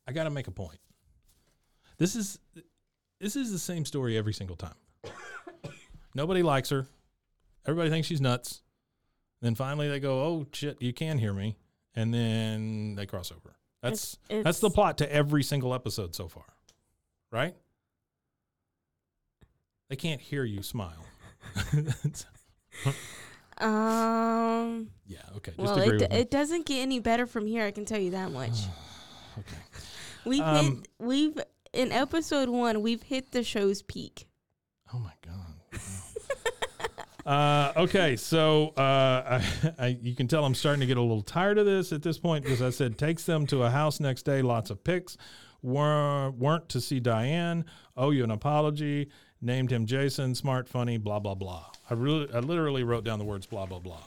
I 0.05 0.11
got 0.11 0.25
to 0.25 0.29
make 0.29 0.47
a 0.47 0.51
point. 0.51 0.79
This 1.97 2.17
is 2.17 2.37
this 3.21 3.37
is 3.37 3.53
the 3.53 3.59
same 3.59 3.85
story 3.85 4.17
every 4.17 4.33
single 4.33 4.57
time. 4.57 4.75
Nobody 6.13 6.43
likes 6.43 6.71
her. 6.71 6.87
Everybody 7.65 7.89
thinks 7.89 8.09
she's 8.09 8.19
nuts. 8.19 8.63
Then 9.41 9.55
finally 9.55 9.87
they 9.87 10.01
go, 10.01 10.23
"Oh 10.23 10.45
shit, 10.51 10.81
you 10.81 10.91
can 10.91 11.19
hear 11.19 11.31
me," 11.31 11.55
and 11.95 12.13
then 12.13 12.95
they 12.95 13.05
cross 13.05 13.31
over. 13.31 13.55
That's 13.89 14.17
It's- 14.29 14.43
that's 14.43 14.59
the 14.59 14.69
plot 14.69 14.97
to 14.99 15.11
every 15.11 15.43
single 15.43 15.73
episode 15.73 16.13
so 16.15 16.27
far, 16.27 16.45
right? 17.31 17.55
They 19.89 19.95
can't 19.95 20.21
hear 20.21 20.43
you 20.43 20.61
smile. 20.63 21.05
Um. 23.57 24.89
yeah, 25.07 25.19
okay. 25.37 25.53
Just 25.57 25.57
Well, 25.75 25.79
agree 25.79 25.97
it, 26.03 26.11
it 26.11 26.29
doesn't 26.29 26.65
get 26.65 26.81
any 26.81 26.99
better 26.99 27.25
from 27.25 27.47
here. 27.47 27.63
I 27.63 27.71
can 27.71 27.85
tell 27.85 27.99
you 27.99 28.11
that 28.11 28.29
much. 28.31 28.51
okay. 29.39 29.57
We've 30.25 30.41
Um, 30.41 30.65
hit. 30.65 30.87
We've 30.99 31.39
in 31.71 31.93
episode 31.93 32.49
one. 32.49 32.81
We've 32.81 33.01
hit 33.01 33.31
the 33.31 33.43
show's 33.43 33.81
peak. 33.81 34.27
Oh 34.93 34.99
my 34.99 35.13
god. 35.25 35.55
Wow. 35.71 37.05
Uh, 37.25 37.73
okay, 37.75 38.15
so 38.15 38.69
uh, 38.77 39.41
I, 39.41 39.73
I, 39.79 39.97
you 40.01 40.15
can 40.15 40.27
tell 40.27 40.45
I'm 40.45 40.55
starting 40.55 40.81
to 40.81 40.85
get 40.85 40.97
a 40.97 41.01
little 41.01 41.21
tired 41.21 41.57
of 41.57 41.65
this 41.65 41.91
at 41.91 42.03
this 42.03 42.19
point 42.19 42.43
because 42.43 42.61
I 42.61 42.69
said 42.69 42.97
takes 42.97 43.23
them 43.23 43.47
to 43.47 43.63
a 43.63 43.69
house 43.69 43.99
next 43.99 44.23
day, 44.23 44.41
lots 44.41 44.69
of 44.69 44.83
pics. 44.83 45.17
Were, 45.61 46.29
weren't 46.29 46.69
to 46.69 46.81
see 46.81 46.99
Diane. 46.99 47.65
Owe 47.97 48.11
you 48.11 48.23
an 48.23 48.29
apology. 48.29 49.09
Named 49.41 49.71
him 49.71 49.87
Jason. 49.87 50.35
Smart, 50.35 50.69
funny. 50.69 50.97
Blah 50.97 51.19
blah 51.19 51.33
blah. 51.33 51.65
I 51.89 51.95
really, 51.95 52.31
I 52.31 52.39
literally 52.39 52.83
wrote 52.83 53.03
down 53.03 53.17
the 53.17 53.25
words 53.25 53.47
blah 53.47 53.65
blah 53.65 53.79
blah. 53.79 54.03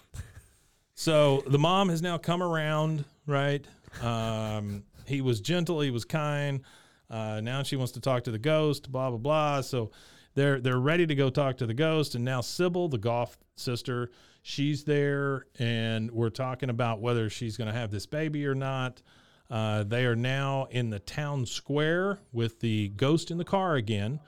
So 0.95 1.43
the 1.47 1.59
mom 1.59 1.89
has 1.89 2.03
now 2.03 2.19
come 2.19 2.43
around, 2.43 3.05
right? 3.27 3.65
Um, 4.03 4.85
he 5.07 5.21
was 5.21 5.41
gentle, 5.41 5.81
he 5.81 5.91
was 5.91 6.05
kind. 6.05 6.63
Uh, 7.11 7.41
now 7.41 7.63
she 7.63 7.77
wants 7.77 7.93
to 7.93 8.01
talk 8.01 8.25
to 8.25 8.31
the 8.31 8.39
ghost, 8.39 8.91
blah 8.91 9.11
blah 9.11 9.19
blah. 9.19 9.61
So 9.63 9.91
they're 10.35 10.61
they're 10.61 10.79
ready 10.79 11.07
to 11.07 11.15
go 11.15 11.31
talk 11.31 11.57
to 11.59 11.67
the 11.67 11.75
ghost, 11.75 12.15
and 12.15 12.25
now 12.25 12.41
Sybil, 12.41 12.89
the 12.89 12.99
golf 12.99 13.39
sister, 13.57 14.11
she's 14.43 14.85
there, 14.85 15.47
and 15.59 16.11
we're 16.11 16.31
talking 16.31 16.71
about 16.71 17.01
whether 17.01 17.29
she's 17.29 17.57
going 17.57 17.69
to 17.69 17.79
have 17.79 17.91
this 17.91 18.07
baby 18.07 18.47
or 18.47 18.55
not. 18.55 19.03
Uh, 19.51 19.83
they 19.83 20.05
are 20.05 20.17
now 20.17 20.67
in 20.71 20.91
the 20.91 20.99
town 20.99 21.47
square 21.47 22.19
with 22.33 22.61
the 22.61 22.89
ghost 22.91 23.31
in 23.31 23.39
the 23.39 23.45
car 23.45 23.77
again. 23.77 24.21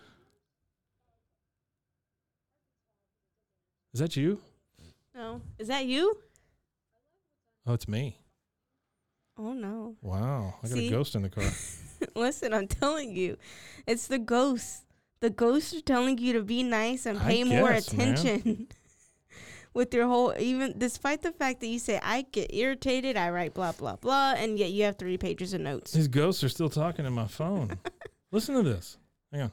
Is 3.93 4.01
that 4.01 4.17
you? 4.17 4.41
No, 5.15 5.43
is 5.59 5.69
that 5.69 5.85
you? 5.85 6.17
Oh, 7.67 7.75
it's 7.75 7.89
me. 7.89 8.17
Oh 9.37 9.53
no! 9.53 9.97
Wow, 10.01 10.55
I 10.63 10.69
got 10.69 10.77
See? 10.77 10.89
a 10.89 10.91
ghost 10.91 11.15
in 11.15 11.23
the 11.23 11.29
car. 11.31 11.45
Listen, 12.15 12.53
I'm 12.55 12.67
telling 12.67 13.15
you, 13.15 13.37
it's 13.87 14.07
the 14.07 14.19
ghosts. 14.19 14.83
The 15.21 15.31
ghosts 15.31 15.75
are 15.75 15.81
telling 15.83 16.19
you 16.19 16.33
to 16.35 16.43
be 16.43 16.63
nice 16.63 17.07
and 17.07 17.21
pay 17.21 17.45
more 17.45 17.71
guess, 17.71 17.93
man. 17.93 18.15
attention. 18.15 18.69
With 19.73 19.95
your 19.95 20.09
whole, 20.09 20.35
even 20.37 20.75
despite 20.79 21.23
the 21.23 21.31
fact 21.31 21.61
that 21.61 21.69
you 21.69 21.79
say 21.79 22.01
I 22.03 22.23
get 22.23 22.53
irritated, 22.53 23.17
I 23.17 23.31
write 23.31 23.55
blah 23.55 23.71
blah 23.71 23.97
blah, 23.97 24.35
and 24.37 24.59
yet 24.59 24.73
you 24.73 24.83
have 24.85 24.97
three 24.97 25.17
pages 25.17 25.55
of 25.55 25.61
notes. 25.61 25.93
These 25.93 26.09
ghosts 26.09 26.43
are 26.43 26.49
still 26.49 26.71
talking 26.71 27.07
in 27.07 27.13
my 27.13 27.29
phone. 27.29 27.79
Listen 28.33 28.57
to 28.57 28.63
this. 28.63 28.99
Hang 29.31 29.43
on. 29.43 29.53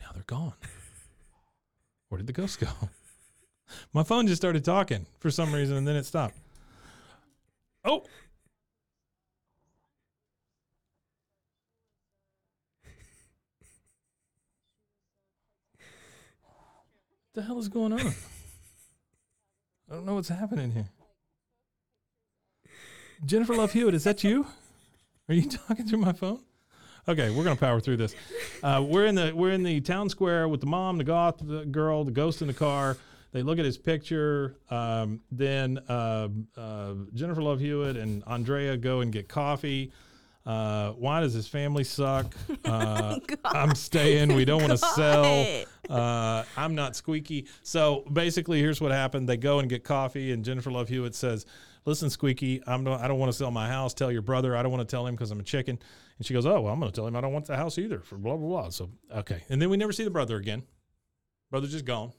Now 0.00 0.10
they're 0.12 0.24
gone. 0.26 0.54
Where 2.08 2.18
did 2.18 2.26
the 2.26 2.32
ghosts 2.32 2.56
go? 2.56 2.68
My 3.92 4.02
phone 4.02 4.26
just 4.26 4.40
started 4.40 4.64
talking 4.64 5.06
for 5.18 5.30
some 5.30 5.52
reason 5.52 5.76
and 5.76 5.88
then 5.88 5.96
it 5.96 6.06
stopped. 6.06 6.36
Oh. 7.84 8.04
The 17.34 17.42
hell 17.42 17.58
is 17.58 17.68
going 17.68 17.92
on? 17.92 18.00
I 19.90 19.94
don't 19.94 20.06
know 20.06 20.14
what's 20.14 20.28
happening 20.28 20.70
here. 20.72 20.88
Jennifer 23.24 23.54
Love 23.54 23.72
Hewitt, 23.72 23.94
is 23.94 24.04
that 24.04 24.24
you? 24.24 24.46
Are 25.28 25.34
you 25.34 25.48
talking 25.48 25.86
through 25.86 25.98
my 25.98 26.12
phone? 26.12 26.40
Okay, 27.06 27.30
we're 27.30 27.44
gonna 27.44 27.56
power 27.56 27.80
through 27.80 27.98
this. 27.98 28.14
Uh, 28.62 28.82
we're 28.86 29.04
in 29.06 29.14
the 29.14 29.32
we're 29.34 29.50
in 29.50 29.62
the 29.62 29.80
town 29.80 30.08
square 30.08 30.48
with 30.48 30.60
the 30.60 30.66
mom, 30.66 30.96
the 30.96 31.04
goth 31.04 31.36
the 31.42 31.66
girl, 31.66 32.02
the 32.04 32.10
ghost 32.10 32.40
in 32.40 32.48
the 32.48 32.54
car. 32.54 32.96
They 33.32 33.42
look 33.42 33.58
at 33.58 33.64
his 33.64 33.76
picture. 33.76 34.56
Um, 34.70 35.20
then 35.30 35.78
uh, 35.88 36.28
uh, 36.56 36.94
Jennifer 37.12 37.42
Love 37.42 37.60
Hewitt 37.60 37.96
and 37.96 38.22
Andrea 38.26 38.76
go 38.76 39.00
and 39.00 39.12
get 39.12 39.28
coffee. 39.28 39.92
Uh, 40.46 40.90
why 40.92 41.20
does 41.20 41.34
his 41.34 41.48
family 41.48 41.84
suck? 41.84 42.34
Uh, 42.64 43.18
I'm 43.44 43.74
staying. 43.74 44.34
We 44.34 44.46
don't 44.46 44.62
want 44.62 44.72
to 44.72 44.78
sell. 44.78 45.64
Uh, 45.90 46.44
I'm 46.56 46.74
not 46.74 46.96
squeaky. 46.96 47.46
So 47.62 48.04
basically, 48.12 48.60
here's 48.60 48.80
what 48.80 48.92
happened. 48.92 49.28
They 49.28 49.36
go 49.36 49.58
and 49.58 49.68
get 49.68 49.84
coffee, 49.84 50.32
and 50.32 50.44
Jennifer 50.44 50.70
Love 50.70 50.88
Hewitt 50.88 51.14
says, 51.14 51.46
"Listen, 51.84 52.10
Squeaky, 52.10 52.62
I'm 52.66 52.84
no, 52.84 52.94
I 52.94 53.08
don't 53.08 53.18
want 53.18 53.32
to 53.32 53.36
sell 53.36 53.50
my 53.50 53.68
house. 53.68 53.94
Tell 53.94 54.10
your 54.10 54.22
brother. 54.22 54.56
I 54.56 54.62
don't 54.62 54.72
want 54.72 54.86
to 54.86 54.90
tell 54.90 55.06
him 55.06 55.14
because 55.14 55.30
I'm 55.30 55.40
a 55.40 55.44
chicken." 55.44 55.78
And 56.18 56.26
she 56.26 56.34
goes, 56.34 56.46
"Oh 56.46 56.60
well, 56.60 56.72
I'm 56.72 56.80
going 56.80 56.90
to 56.90 56.96
tell 56.96 57.06
him 57.06 57.16
I 57.16 57.20
don't 57.20 57.32
want 57.32 57.46
the 57.46 57.56
house 57.56 57.78
either." 57.78 58.00
For 58.00 58.16
blah 58.16 58.36
blah 58.36 58.48
blah. 58.48 58.68
So 58.70 58.90
okay, 59.14 59.42
and 59.48 59.60
then 59.60 59.70
we 59.70 59.76
never 59.76 59.92
see 59.92 60.04
the 60.04 60.10
brother 60.10 60.36
again. 60.36 60.62
Brother's 61.50 61.72
just 61.72 61.84
gone. 61.84 62.12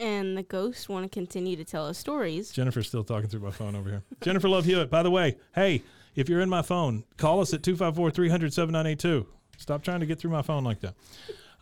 And 0.00 0.34
the 0.34 0.42
ghosts 0.42 0.88
want 0.88 1.04
to 1.04 1.10
continue 1.10 1.56
to 1.56 1.64
tell 1.64 1.86
us 1.86 1.98
stories. 1.98 2.50
Jennifer's 2.52 2.88
still 2.88 3.04
talking 3.04 3.28
through 3.28 3.40
my 3.40 3.50
phone 3.50 3.76
over 3.76 3.90
here. 3.90 4.02
Jennifer 4.22 4.48
Love 4.48 4.64
Hewitt, 4.64 4.88
by 4.90 5.02
the 5.02 5.10
way, 5.10 5.36
hey, 5.54 5.82
if 6.14 6.26
you're 6.26 6.40
in 6.40 6.48
my 6.48 6.62
phone, 6.62 7.04
call 7.18 7.40
us 7.40 7.52
at 7.52 7.62
254 7.62 8.10
300 8.10 8.52
7982. 8.52 9.26
Stop 9.60 9.82
trying 9.82 10.00
to 10.00 10.06
get 10.06 10.18
through 10.18 10.30
my 10.30 10.42
phone 10.42 10.64
like 10.64 10.80
that. 10.80 10.94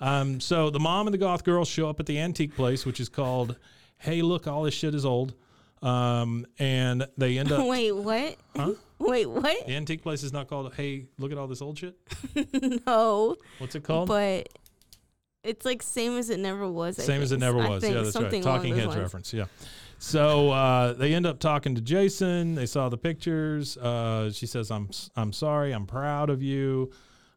Um, 0.00 0.38
so 0.40 0.70
the 0.70 0.78
mom 0.78 1.08
and 1.08 1.14
the 1.14 1.18
goth 1.18 1.42
girl 1.44 1.64
show 1.64 1.88
up 1.90 1.98
at 1.98 2.06
the 2.06 2.18
antique 2.18 2.54
place, 2.54 2.86
which 2.86 3.00
is 3.00 3.08
called 3.08 3.56
Hey, 3.98 4.22
Look, 4.22 4.46
All 4.46 4.62
This 4.62 4.74
Shit 4.74 4.94
Is 4.94 5.04
Old. 5.04 5.34
Um, 5.82 6.46
and 6.58 7.06
they 7.16 7.38
end 7.38 7.50
up. 7.50 7.66
Wait, 7.66 7.92
what? 7.92 8.36
Huh? 8.56 8.74
Wait, 9.00 9.26
what? 9.26 9.66
The 9.66 9.74
antique 9.74 10.02
place 10.02 10.22
is 10.22 10.32
not 10.32 10.48
called 10.48 10.72
Hey, 10.74 11.06
Look 11.18 11.32
at 11.32 11.38
All 11.38 11.48
This 11.48 11.60
Old 11.60 11.76
Shit? 11.78 11.96
no, 12.86 13.36
What's 13.58 13.74
it 13.74 13.82
called? 13.82 14.06
but 14.08 14.48
it's 15.42 15.64
like 15.64 15.82
same 15.82 16.16
as 16.16 16.30
it 16.30 16.38
never 16.38 16.68
was. 16.68 16.96
Same 16.96 17.20
as 17.22 17.32
it 17.32 17.40
think. 17.40 17.40
never 17.40 17.68
was. 17.68 17.82
think 17.82 17.94
Yeah, 17.96 18.02
that's 18.02 18.16
right. 18.16 18.42
Talking 18.42 18.74
Heads 18.76 18.86
lines. 18.88 19.00
reference. 19.00 19.32
Yeah. 19.32 19.46
So 19.98 20.50
uh, 20.50 20.92
they 20.92 21.14
end 21.14 21.26
up 21.26 21.40
talking 21.40 21.74
to 21.74 21.80
Jason. 21.80 22.54
They 22.54 22.66
saw 22.66 22.88
the 22.88 22.98
pictures. 22.98 23.76
Uh, 23.76 24.30
she 24.30 24.46
says, 24.46 24.70
"I'm 24.70 24.88
I'm 25.16 25.32
sorry. 25.32 25.72
I'm 25.72 25.86
proud 25.86 26.30
of 26.30 26.40
you." 26.40 26.92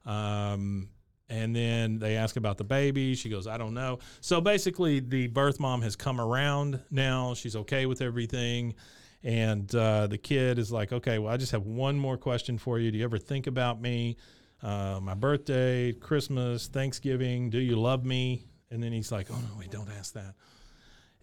Um, 0.05 0.89
and 1.29 1.55
then 1.55 1.97
they 1.99 2.17
ask 2.17 2.35
about 2.35 2.57
the 2.57 2.63
baby. 2.63 3.15
She 3.15 3.29
goes, 3.29 3.47
"I 3.47 3.57
don't 3.57 3.73
know." 3.73 3.99
So 4.19 4.41
basically, 4.41 4.99
the 4.99 5.27
birth 5.27 5.59
mom 5.59 5.81
has 5.81 5.95
come 5.95 6.19
around 6.19 6.81
now. 6.91 7.33
She's 7.33 7.55
okay 7.55 7.85
with 7.85 8.01
everything. 8.01 8.75
And 9.23 9.73
uh, 9.75 10.07
the 10.07 10.17
kid 10.17 10.57
is 10.57 10.71
like, 10.71 10.91
okay, 10.91 11.19
well, 11.19 11.31
I 11.31 11.37
just 11.37 11.51
have 11.51 11.65
one 11.65 11.97
more 11.97 12.17
question 12.17 12.57
for 12.57 12.79
you. 12.79 12.91
Do 12.91 12.97
you 12.97 13.03
ever 13.03 13.19
think 13.19 13.47
about 13.47 13.79
me? 13.79 14.17
Uh, 14.63 14.99
my 15.01 15.13
birthday, 15.13 15.91
Christmas, 15.93 16.67
Thanksgiving, 16.67 17.49
do 17.49 17.59
you 17.59 17.75
love 17.75 18.03
me? 18.05 18.45
And 18.69 18.81
then 18.81 18.91
he's 18.91 19.11
like, 19.11 19.27
oh, 19.31 19.35
no, 19.35 19.59
wait, 19.59 19.71
don't 19.71 19.89
ask 19.89 20.13
that. 20.13 20.33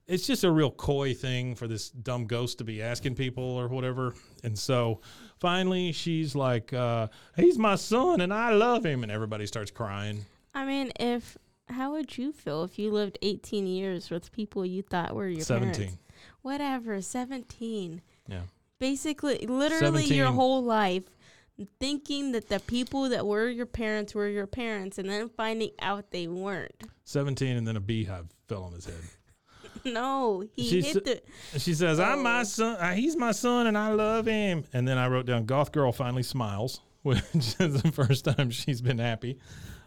It's 0.09 0.27
just 0.27 0.43
a 0.43 0.51
real 0.51 0.71
coy 0.71 1.13
thing 1.13 1.55
for 1.55 1.69
this 1.69 1.91
dumb 1.91 2.27
ghost 2.27 2.59
to 2.59 2.65
be 2.65 2.83
asking 2.83 3.15
people 3.15 3.45
or 3.45 3.69
whatever. 3.69 4.15
And 4.43 4.59
so 4.59 5.03
finally 5.39 5.93
she's 5.93 6.35
like, 6.35 6.73
uh, 6.73 7.09
he's 7.37 7.59
my 7.59 7.75
son 7.75 8.23
and 8.23 8.33
I 8.33 8.53
love 8.53 8.87
him. 8.87 9.03
And 9.03 9.13
everybody 9.13 9.47
starts 9.47 9.71
crying. 9.71 10.25
I 10.55 10.65
mean, 10.65 10.93
if 10.99 11.37
how 11.69 11.93
would 11.93 12.17
you 12.17 12.33
feel 12.33 12.65
if 12.65 12.79
you 12.79 12.91
lived 12.91 13.19
18 13.21 13.67
years 13.67 14.09
with 14.09 14.33
people 14.33 14.65
you 14.65 14.83
thought 14.83 15.15
were 15.15 15.29
your 15.29 15.43
17. 15.43 15.75
parents? 15.75 15.99
Whatever, 16.41 17.03
17. 17.03 18.01
Yeah. 18.29 18.41
Basically, 18.79 19.47
literally 19.47 20.05
your 20.05 20.29
whole 20.29 20.63
life 20.63 21.05
thinking 21.81 22.33
that 22.33 22.49
the 22.49 22.61
people 22.61 23.09
that 23.09 23.27
were 23.27 23.49
your 23.49 23.67
parents 23.67 24.15
were 24.15 24.29
your 24.29 24.47
parents 24.47 24.99
and 24.99 25.09
then 25.09 25.29
finding 25.29 25.71
out 25.81 26.11
they 26.13 26.27
weren't. 26.29 26.85
17 27.05 27.57
and 27.57 27.67
then 27.67 27.77
a 27.77 27.81
beehive 27.81 28.27
fell 28.49 28.63
on 28.63 28.73
his 28.73 28.87
head. 28.87 28.95
No, 29.85 30.45
he 30.57 30.69
She's- 30.69 30.93
hit 30.95 31.05
the 31.05 31.59
she 31.59 31.75
says, 31.75 31.99
"I'm 32.01 32.23
my 32.23 32.43
son. 32.43 32.77
Uh, 32.77 32.93
he's 32.95 33.17
my 33.17 33.33
son, 33.33 33.67
and 33.67 33.77
I 33.79 33.93
love 33.93 34.27
him." 34.27 34.65
And 34.73 34.87
then 34.87 34.99
I 34.99 35.09
wrote 35.09 35.27
down, 35.27 35.45
"Goth 35.47 35.73
girl 35.73 35.93
finally 35.93 36.23
smiles," 36.23 36.81
which 37.03 37.23
is 37.35 37.55
the 37.83 37.93
first 37.93 38.25
time 38.25 38.51
she's 38.51 38.81
been 38.81 38.99
happy. 38.99 39.39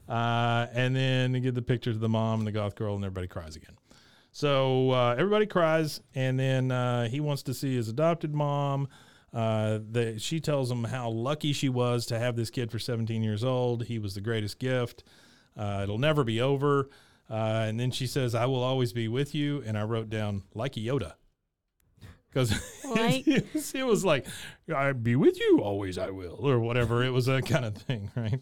Uh, 0.10 0.68
and 0.74 0.96
then 0.96 1.32
they 1.32 1.40
give 1.40 1.56
the 1.56 1.62
picture 1.62 1.94
to 1.94 2.00
the 2.00 2.10
mom 2.10 2.40
and 2.40 2.48
the 2.48 2.52
goth 2.52 2.76
girl, 2.76 2.96
and 2.96 3.04
everybody 3.06 3.28
cries 3.28 3.56
again. 3.56 3.78
So 4.34 4.92
uh, 4.92 5.16
everybody 5.18 5.46
cries, 5.46 6.02
and 6.16 6.40
then 6.40 6.72
uh, 6.72 7.08
he 7.08 7.20
wants 7.20 7.44
to 7.44 7.54
see 7.54 7.76
his 7.76 7.88
adopted 7.90 8.34
mom. 8.34 8.88
Uh, 9.34 9.80
the, 9.92 10.20
she 10.20 10.40
tells 10.42 10.70
him 10.70 10.84
how 10.84 11.10
lucky 11.10 11.54
she 11.54 11.70
was 11.70 12.06
to 12.08 12.20
have 12.20 12.36
this 12.36 12.50
kid 12.50 12.72
for 12.72 12.80
17 12.80 13.24
years 13.24 13.44
old. 13.44 13.84
He 13.86 14.00
was 14.00 14.14
the 14.16 14.22
greatest 14.22 14.60
gift. 14.60 15.04
Uh, 15.56 15.82
it'll 15.84 15.98
never 15.98 16.24
be 16.24 16.42
over. 16.42 16.90
Uh, 17.32 17.66
and 17.68 17.80
then 17.80 17.92
she 17.92 18.08
says, 18.08 18.36
"I 18.36 18.46
will 18.46 18.62
always 18.64 18.92
be 18.92 19.08
with 19.08 19.34
you." 19.34 19.64
And 19.66 19.78
I 19.78 19.84
wrote 19.84 20.10
down 20.10 20.44
like 20.54 20.74
Yoda, 20.74 21.14
because 22.30 22.52
Like- 22.86 23.26
it 23.28 23.86
was 23.86 24.04
like, 24.04 24.28
"I'll 24.76 24.94
be 24.94 25.16
with 25.16 25.40
you 25.40 25.60
always. 25.62 25.98
I 25.98 26.10
will," 26.10 26.46
or 26.46 26.60
whatever. 26.60 27.04
It 27.04 27.12
was 27.12 27.28
that 27.28 27.46
kind 27.46 27.64
of 27.64 27.78
thing, 27.78 28.12
right? 28.18 28.42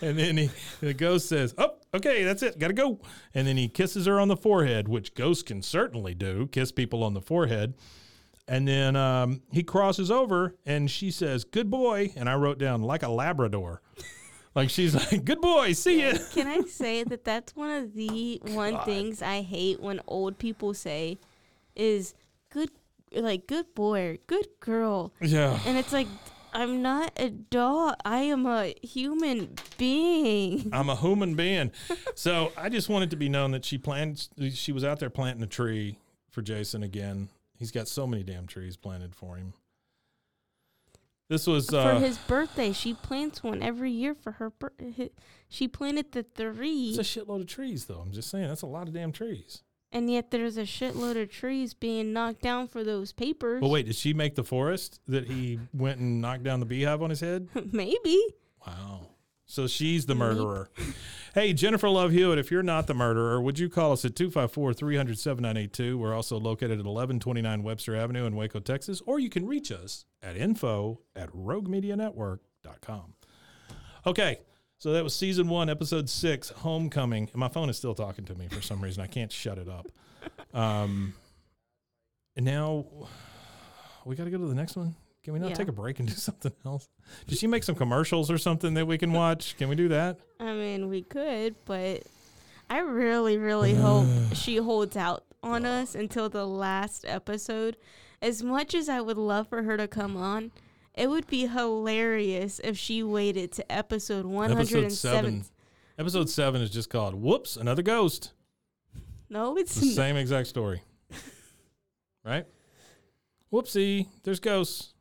And 0.00 0.18
then 0.18 0.36
he, 0.36 0.50
the 0.80 0.94
ghost 0.94 1.28
says, 1.28 1.54
"Oh, 1.58 1.74
okay, 1.94 2.24
that's 2.24 2.42
it. 2.42 2.58
Got 2.58 2.68
to 2.68 2.72
go." 2.72 3.00
And 3.34 3.46
then 3.46 3.56
he 3.58 3.68
kisses 3.68 4.06
her 4.06 4.18
on 4.18 4.28
the 4.28 4.36
forehead, 4.36 4.88
which 4.88 5.14
ghosts 5.14 5.42
can 5.42 5.62
certainly 5.62 6.14
do, 6.14 6.46
kiss 6.48 6.72
people 6.72 7.04
on 7.04 7.12
the 7.14 7.20
forehead. 7.20 7.74
And 8.48 8.66
then 8.66 8.96
um, 8.96 9.42
he 9.52 9.62
crosses 9.62 10.10
over, 10.10 10.56
and 10.66 10.90
she 10.90 11.10
says, 11.10 11.44
"Good 11.44 11.70
boy." 11.70 12.12
And 12.16 12.28
I 12.28 12.34
wrote 12.34 12.58
down 12.58 12.82
like 12.82 13.02
a 13.04 13.08
Labrador, 13.10 13.82
like 14.54 14.70
she's 14.70 14.94
like, 14.94 15.24
"Good 15.24 15.40
boy, 15.40 15.72
see 15.72 16.02
ya." 16.02 16.18
Can 16.32 16.46
I 16.46 16.60
say 16.62 17.04
that 17.04 17.24
that's 17.24 17.54
one 17.54 17.70
of 17.70 17.94
the 17.94 18.40
one 18.46 18.80
things 18.80 19.22
I 19.22 19.42
hate 19.42 19.80
when 19.80 20.00
old 20.06 20.38
people 20.38 20.74
say 20.74 21.18
is 21.76 22.14
good 22.50 22.70
like 23.12 23.46
good 23.46 23.74
boy, 23.74 24.18
good 24.26 24.46
girl. 24.60 25.12
Yeah. 25.20 25.58
And 25.66 25.76
it's 25.78 25.92
like 25.92 26.06
I'm 26.52 26.82
not 26.82 27.12
a 27.16 27.30
dog. 27.30 27.96
I 28.04 28.22
am 28.22 28.46
a 28.46 28.74
human 28.82 29.54
being. 29.78 30.70
I'm 30.72 30.88
a 30.90 30.96
human 30.96 31.34
being. 31.34 31.70
so 32.14 32.52
I 32.56 32.68
just 32.68 32.88
wanted 32.88 33.10
to 33.10 33.16
be 33.16 33.28
known 33.28 33.52
that 33.52 33.64
she 33.64 33.78
planned. 33.78 34.28
She 34.52 34.72
was 34.72 34.84
out 34.84 34.98
there 34.98 35.10
planting 35.10 35.42
a 35.42 35.48
tree 35.48 35.98
for 36.30 36.42
Jason 36.42 36.82
again. 36.82 37.28
He's 37.56 37.70
got 37.70 37.88
so 37.88 38.06
many 38.06 38.22
damn 38.22 38.46
trees 38.46 38.76
planted 38.76 39.14
for 39.14 39.36
him. 39.36 39.52
This 41.30 41.46
was 41.46 41.72
uh, 41.72 41.94
for 41.94 42.04
his 42.04 42.18
birthday, 42.18 42.72
she 42.72 42.92
plants 42.92 43.40
one 43.42 43.62
every 43.62 43.92
year 43.92 44.14
for 44.14 44.32
her 44.32 44.50
birthday. 44.50 45.10
She 45.48 45.68
planted 45.68 46.10
the 46.12 46.24
three, 46.24 46.90
it's 46.90 46.98
a 46.98 47.02
shitload 47.20 47.42
of 47.42 47.46
trees, 47.46 47.86
though. 47.86 48.00
I'm 48.00 48.10
just 48.12 48.28
saying 48.30 48.48
that's 48.48 48.62
a 48.62 48.66
lot 48.66 48.88
of 48.88 48.94
damn 48.94 49.12
trees. 49.12 49.62
and 49.92 50.10
yet 50.10 50.32
there's 50.32 50.56
a 50.58 50.62
shitload 50.64 51.20
of 51.22 51.30
trees 51.30 51.72
being 51.72 52.12
knocked 52.12 52.42
down 52.42 52.66
for 52.66 52.82
those 52.82 53.12
papers. 53.12 53.60
But 53.60 53.68
wait, 53.68 53.86
did 53.86 53.94
she 53.94 54.12
make 54.12 54.34
the 54.34 54.42
forest 54.44 55.00
that 55.06 55.28
he 55.28 55.60
went 55.72 56.00
and 56.00 56.20
knocked 56.20 56.42
down 56.42 56.58
the 56.58 56.66
beehive 56.66 57.00
on 57.00 57.10
his 57.10 57.20
head? 57.20 57.48
Maybe. 57.72 58.20
Wow. 58.66 59.06
So 59.46 59.66
she's 59.68 60.06
the 60.06 60.14
murderer. 60.16 60.68
hey, 61.34 61.52
Jennifer 61.52 61.88
Love 61.88 62.12
Hewitt, 62.12 62.38
if 62.38 62.50
you're 62.50 62.62
not 62.62 62.86
the 62.86 62.94
murderer, 62.94 63.40
would 63.40 63.58
you 63.58 63.68
call 63.68 63.92
us 63.92 64.04
at 64.04 64.16
254 64.16 64.74
300 64.74 65.18
7982? 65.18 65.98
We're 65.98 66.14
also 66.14 66.38
located 66.38 66.72
at 66.72 66.86
1129 66.86 67.62
Webster 67.62 67.96
Avenue 67.96 68.26
in 68.26 68.36
Waco, 68.36 68.60
Texas, 68.60 69.02
or 69.06 69.18
you 69.18 69.30
can 69.30 69.46
reach 69.46 69.70
us 69.70 70.04
at 70.22 70.36
info 70.36 71.00
at 71.14 71.30
roguemedianetwork.com. 71.30 73.14
Okay, 74.06 74.38
so 74.78 74.92
that 74.92 75.04
was 75.04 75.14
season 75.14 75.48
one, 75.48 75.68
episode 75.68 76.08
six, 76.08 76.48
Homecoming. 76.50 77.28
And 77.32 77.40
my 77.40 77.48
phone 77.48 77.68
is 77.68 77.76
still 77.76 77.94
talking 77.94 78.24
to 78.24 78.34
me 78.34 78.48
for 78.48 78.62
some 78.62 78.80
reason. 78.80 79.02
I 79.02 79.06
can't 79.06 79.30
shut 79.30 79.58
it 79.58 79.68
up. 79.68 79.88
Um, 80.54 81.14
and 82.36 82.46
now 82.46 82.86
we 84.04 84.16
got 84.16 84.24
to 84.24 84.30
go 84.30 84.38
to 84.38 84.46
the 84.46 84.54
next 84.54 84.76
one. 84.76 84.94
Can 85.22 85.34
we 85.34 85.38
not 85.38 85.50
Yeah. 85.50 85.54
take 85.56 85.68
a 85.68 85.72
break 85.72 85.98
and 86.00 86.08
do 86.08 86.14
something 86.16 86.52
else? 86.64 86.88
Did 87.26 87.38
she 87.38 87.46
make 87.46 87.62
some 87.64 87.74
commercials 87.74 88.30
or 88.30 88.38
something 88.38 88.74
that 88.74 88.86
we 88.86 88.96
can 88.98 89.12
watch? 89.12 89.56
Can 89.58 89.68
we 89.68 89.74
do 89.76 89.88
that? 89.88 90.18
I 90.38 90.52
mean, 90.54 90.88
we 90.88 91.02
could, 91.02 91.56
but 91.66 92.02
I 92.68 92.78
really, 92.78 93.36
really 93.36 93.74
hope 93.74 94.06
she 94.34 94.56
holds 94.56 94.96
out 94.96 95.24
on 95.42 95.64
us 95.66 95.94
until 95.94 96.28
the 96.28 96.46
last 96.46 97.04
episode. 97.06 97.76
As 98.22 98.42
much 98.42 98.74
as 98.74 98.88
I 98.88 99.00
would 99.00 99.16
love 99.18 99.48
for 99.48 99.62
her 99.62 99.76
to 99.76 99.88
come 99.88 100.16
on, 100.16 100.52
it 100.94 101.08
would 101.08 101.26
be 101.26 101.46
hilarious 101.46 102.60
if 102.62 102.76
she 102.76 103.02
waited 103.02 103.52
to 103.52 103.72
episode 103.72 104.26
Episode 104.26 104.26
107. 104.26 104.90
seven. 104.90 105.44
Episode 105.98 106.28
seven 106.28 106.60
is 106.62 106.70
just 106.70 106.90
called 106.90 107.14
"Whoops, 107.14 107.56
Another 107.56 107.82
Ghost." 107.82 108.32
No, 109.30 109.56
it's 109.56 109.76
It's 109.76 109.80
the 109.86 109.92
same 109.94 110.16
exact 110.16 110.48
story, 110.48 110.82
right? 112.24 112.46
Whoopsie, 113.52 114.08
there's 114.24 114.40
ghosts. 114.40 114.94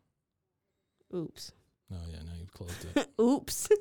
Oops. 1.13 1.51
Oh 1.91 1.97
yeah, 2.11 2.19
now 2.23 2.33
you've 2.39 2.53
closed 2.53 2.85
it. 2.95 3.09
Oops. 3.21 3.69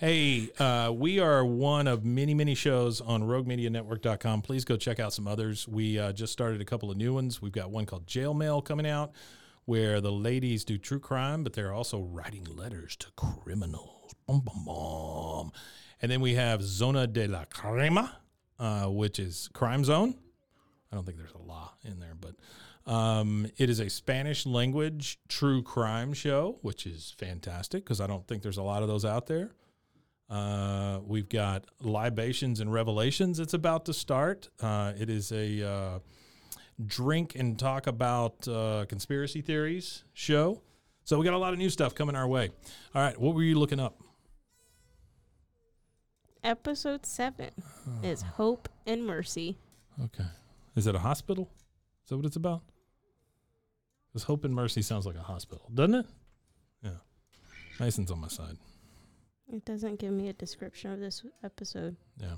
Hey, 0.00 0.50
uh, 0.58 0.90
we 0.92 1.20
are 1.20 1.44
one 1.44 1.86
of 1.86 2.04
many, 2.04 2.34
many 2.34 2.56
shows 2.56 3.00
on 3.00 3.22
roguemedianetwork.com. 3.22 4.42
Please 4.42 4.64
go 4.64 4.76
check 4.76 4.98
out 4.98 5.12
some 5.12 5.28
others. 5.28 5.68
We 5.68 5.96
uh, 5.96 6.12
just 6.12 6.32
started 6.32 6.60
a 6.60 6.64
couple 6.64 6.90
of 6.90 6.96
new 6.96 7.14
ones. 7.14 7.40
We've 7.40 7.52
got 7.52 7.70
one 7.70 7.86
called 7.86 8.08
Jail 8.08 8.34
Mail 8.34 8.60
coming 8.60 8.86
out 8.86 9.12
where 9.64 10.00
the 10.00 10.10
ladies 10.10 10.64
do 10.64 10.78
true 10.78 10.98
crime, 10.98 11.44
but 11.44 11.52
they're 11.52 11.72
also 11.72 12.00
writing 12.00 12.44
letters 12.44 12.96
to 12.96 13.06
criminals. 13.16 14.12
Bum, 14.26 14.40
bum, 14.40 14.64
bum. 14.64 15.52
And 16.00 16.10
then 16.10 16.20
we 16.20 16.34
have 16.34 16.62
Zona 16.62 17.06
de 17.06 17.28
la 17.28 17.44
Crema, 17.44 18.18
uh, 18.58 18.86
which 18.86 19.18
is 19.18 19.48
Crime 19.52 19.84
Zone. 19.84 20.16
I 20.90 20.96
don't 20.96 21.04
think 21.04 21.16
there's 21.16 21.32
a 21.32 21.38
law 21.38 21.74
in 21.84 22.00
there, 22.00 22.16
but 22.20 22.34
um, 22.86 23.46
it 23.56 23.70
is 23.70 23.80
a 23.80 23.88
Spanish 23.88 24.46
language 24.46 25.18
true 25.28 25.62
crime 25.62 26.12
show, 26.12 26.58
which 26.62 26.86
is 26.86 27.14
fantastic 27.18 27.84
because 27.84 28.00
I 28.00 28.06
don't 28.06 28.26
think 28.26 28.42
there's 28.42 28.58
a 28.58 28.62
lot 28.62 28.82
of 28.82 28.88
those 28.88 29.04
out 29.04 29.26
there. 29.26 29.50
Uh, 30.28 31.00
we've 31.04 31.28
got 31.28 31.66
Libations 31.80 32.60
and 32.60 32.72
Revelations. 32.72 33.38
It's 33.38 33.54
about 33.54 33.84
to 33.86 33.94
start. 33.94 34.48
Uh, 34.60 34.92
it 34.98 35.10
is 35.10 35.30
a 35.30 35.66
uh, 35.66 35.98
drink 36.86 37.34
and 37.34 37.58
talk 37.58 37.86
about 37.86 38.48
uh, 38.48 38.86
conspiracy 38.88 39.42
theories 39.42 40.04
show. 40.14 40.62
So 41.04 41.18
we 41.18 41.24
got 41.24 41.34
a 41.34 41.38
lot 41.38 41.52
of 41.52 41.58
new 41.58 41.68
stuff 41.68 41.94
coming 41.94 42.16
our 42.16 42.26
way. 42.26 42.50
All 42.94 43.02
right, 43.02 43.18
what 43.20 43.34
were 43.34 43.42
you 43.42 43.58
looking 43.58 43.80
up? 43.80 44.00
episode 46.44 47.06
7 47.06 47.50
is 48.02 48.22
Hope 48.22 48.68
and 48.86 49.06
Mercy. 49.06 49.58
Okay. 50.02 50.24
Is 50.74 50.86
it 50.86 50.94
a 50.94 50.98
hospital? 50.98 51.50
Is 52.04 52.08
that 52.08 52.16
what 52.16 52.26
it's 52.26 52.36
about? 52.36 52.62
Because 54.08 54.24
Hope 54.24 54.44
and 54.44 54.54
Mercy 54.54 54.82
sounds 54.82 55.06
like 55.06 55.16
a 55.16 55.22
hospital, 55.22 55.70
doesn't 55.72 55.94
it? 55.94 56.06
Yeah. 56.82 56.90
Mason's 57.80 58.10
on 58.10 58.20
my 58.20 58.28
side. 58.28 58.56
It 59.52 59.64
doesn't 59.64 59.98
give 59.98 60.12
me 60.12 60.28
a 60.28 60.32
description 60.32 60.92
of 60.92 61.00
this 61.00 61.24
episode. 61.44 61.96
Yeah. 62.16 62.36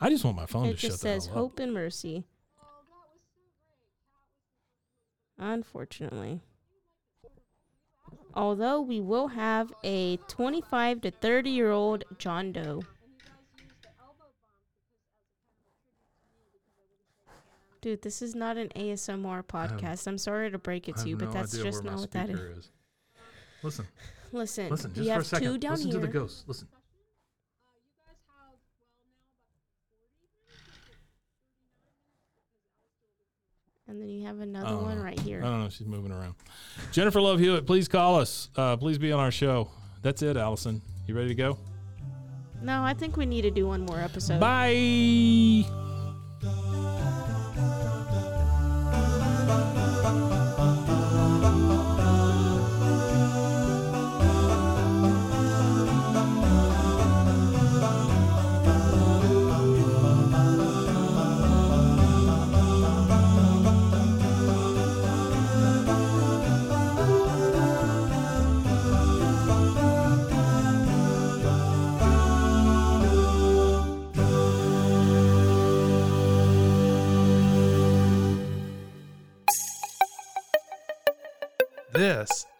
I 0.00 0.08
just 0.10 0.24
want 0.24 0.36
my 0.36 0.46
phone 0.46 0.66
it 0.66 0.72
to 0.72 0.76
shut 0.78 0.90
just 0.92 1.02
says. 1.02 1.26
Hope 1.26 1.58
and 1.58 1.72
Mercy. 1.72 2.24
Unfortunately. 5.38 6.40
Although 8.34 8.80
we 8.80 9.00
will 9.00 9.28
have 9.28 9.72
a 9.84 10.16
25 10.28 11.02
to 11.02 11.10
30 11.10 11.50
year 11.50 11.70
old 11.70 12.04
John 12.18 12.52
Doe. 12.52 12.82
Dude, 17.84 18.00
this 18.00 18.22
is 18.22 18.34
not 18.34 18.56
an 18.56 18.70
ASMR 18.74 19.42
podcast. 19.42 20.06
I'm 20.06 20.16
sorry 20.16 20.50
to 20.50 20.56
break 20.56 20.88
it 20.88 20.96
to 20.96 21.06
you, 21.06 21.18
but 21.18 21.30
that's 21.32 21.52
just 21.54 21.84
not 21.84 21.98
what 21.98 22.10
that 22.12 22.30
is. 22.30 22.40
is. 22.40 22.70
Listen, 23.62 23.86
Listen, 24.32 24.70
listen, 24.70 24.92
you 24.94 25.04
just 25.04 25.06
for 25.06 25.10
a 25.10 25.14
have 25.16 25.26
second. 25.26 25.48
two 25.52 25.58
down 25.58 25.72
listen 25.72 25.90
here. 25.90 26.00
to 26.00 26.06
the 26.06 26.10
ghost. 26.10 26.48
Listen. 26.48 26.66
And 33.86 34.00
then 34.00 34.08
you 34.08 34.24
have 34.24 34.40
another 34.40 34.78
one 34.78 34.98
right 35.02 35.20
here. 35.20 35.40
I 35.40 35.48
don't 35.48 35.64
know. 35.64 35.68
She's 35.68 35.86
moving 35.86 36.10
around. 36.10 36.36
Jennifer 36.90 37.20
Love 37.20 37.38
Hewitt, 37.38 37.66
please 37.66 37.86
call 37.86 38.18
us. 38.18 38.48
Uh, 38.56 38.78
please 38.78 38.96
be 38.96 39.12
on 39.12 39.20
our 39.20 39.30
show. 39.30 39.68
That's 40.00 40.22
it, 40.22 40.38
Allison. 40.38 40.80
You 41.06 41.14
ready 41.14 41.28
to 41.28 41.34
go? 41.34 41.58
No, 42.62 42.82
I 42.82 42.94
think 42.94 43.18
we 43.18 43.26
need 43.26 43.42
to 43.42 43.50
do 43.50 43.66
one 43.66 43.82
more 43.82 44.00
episode. 44.00 44.40
Bye. 44.40 45.83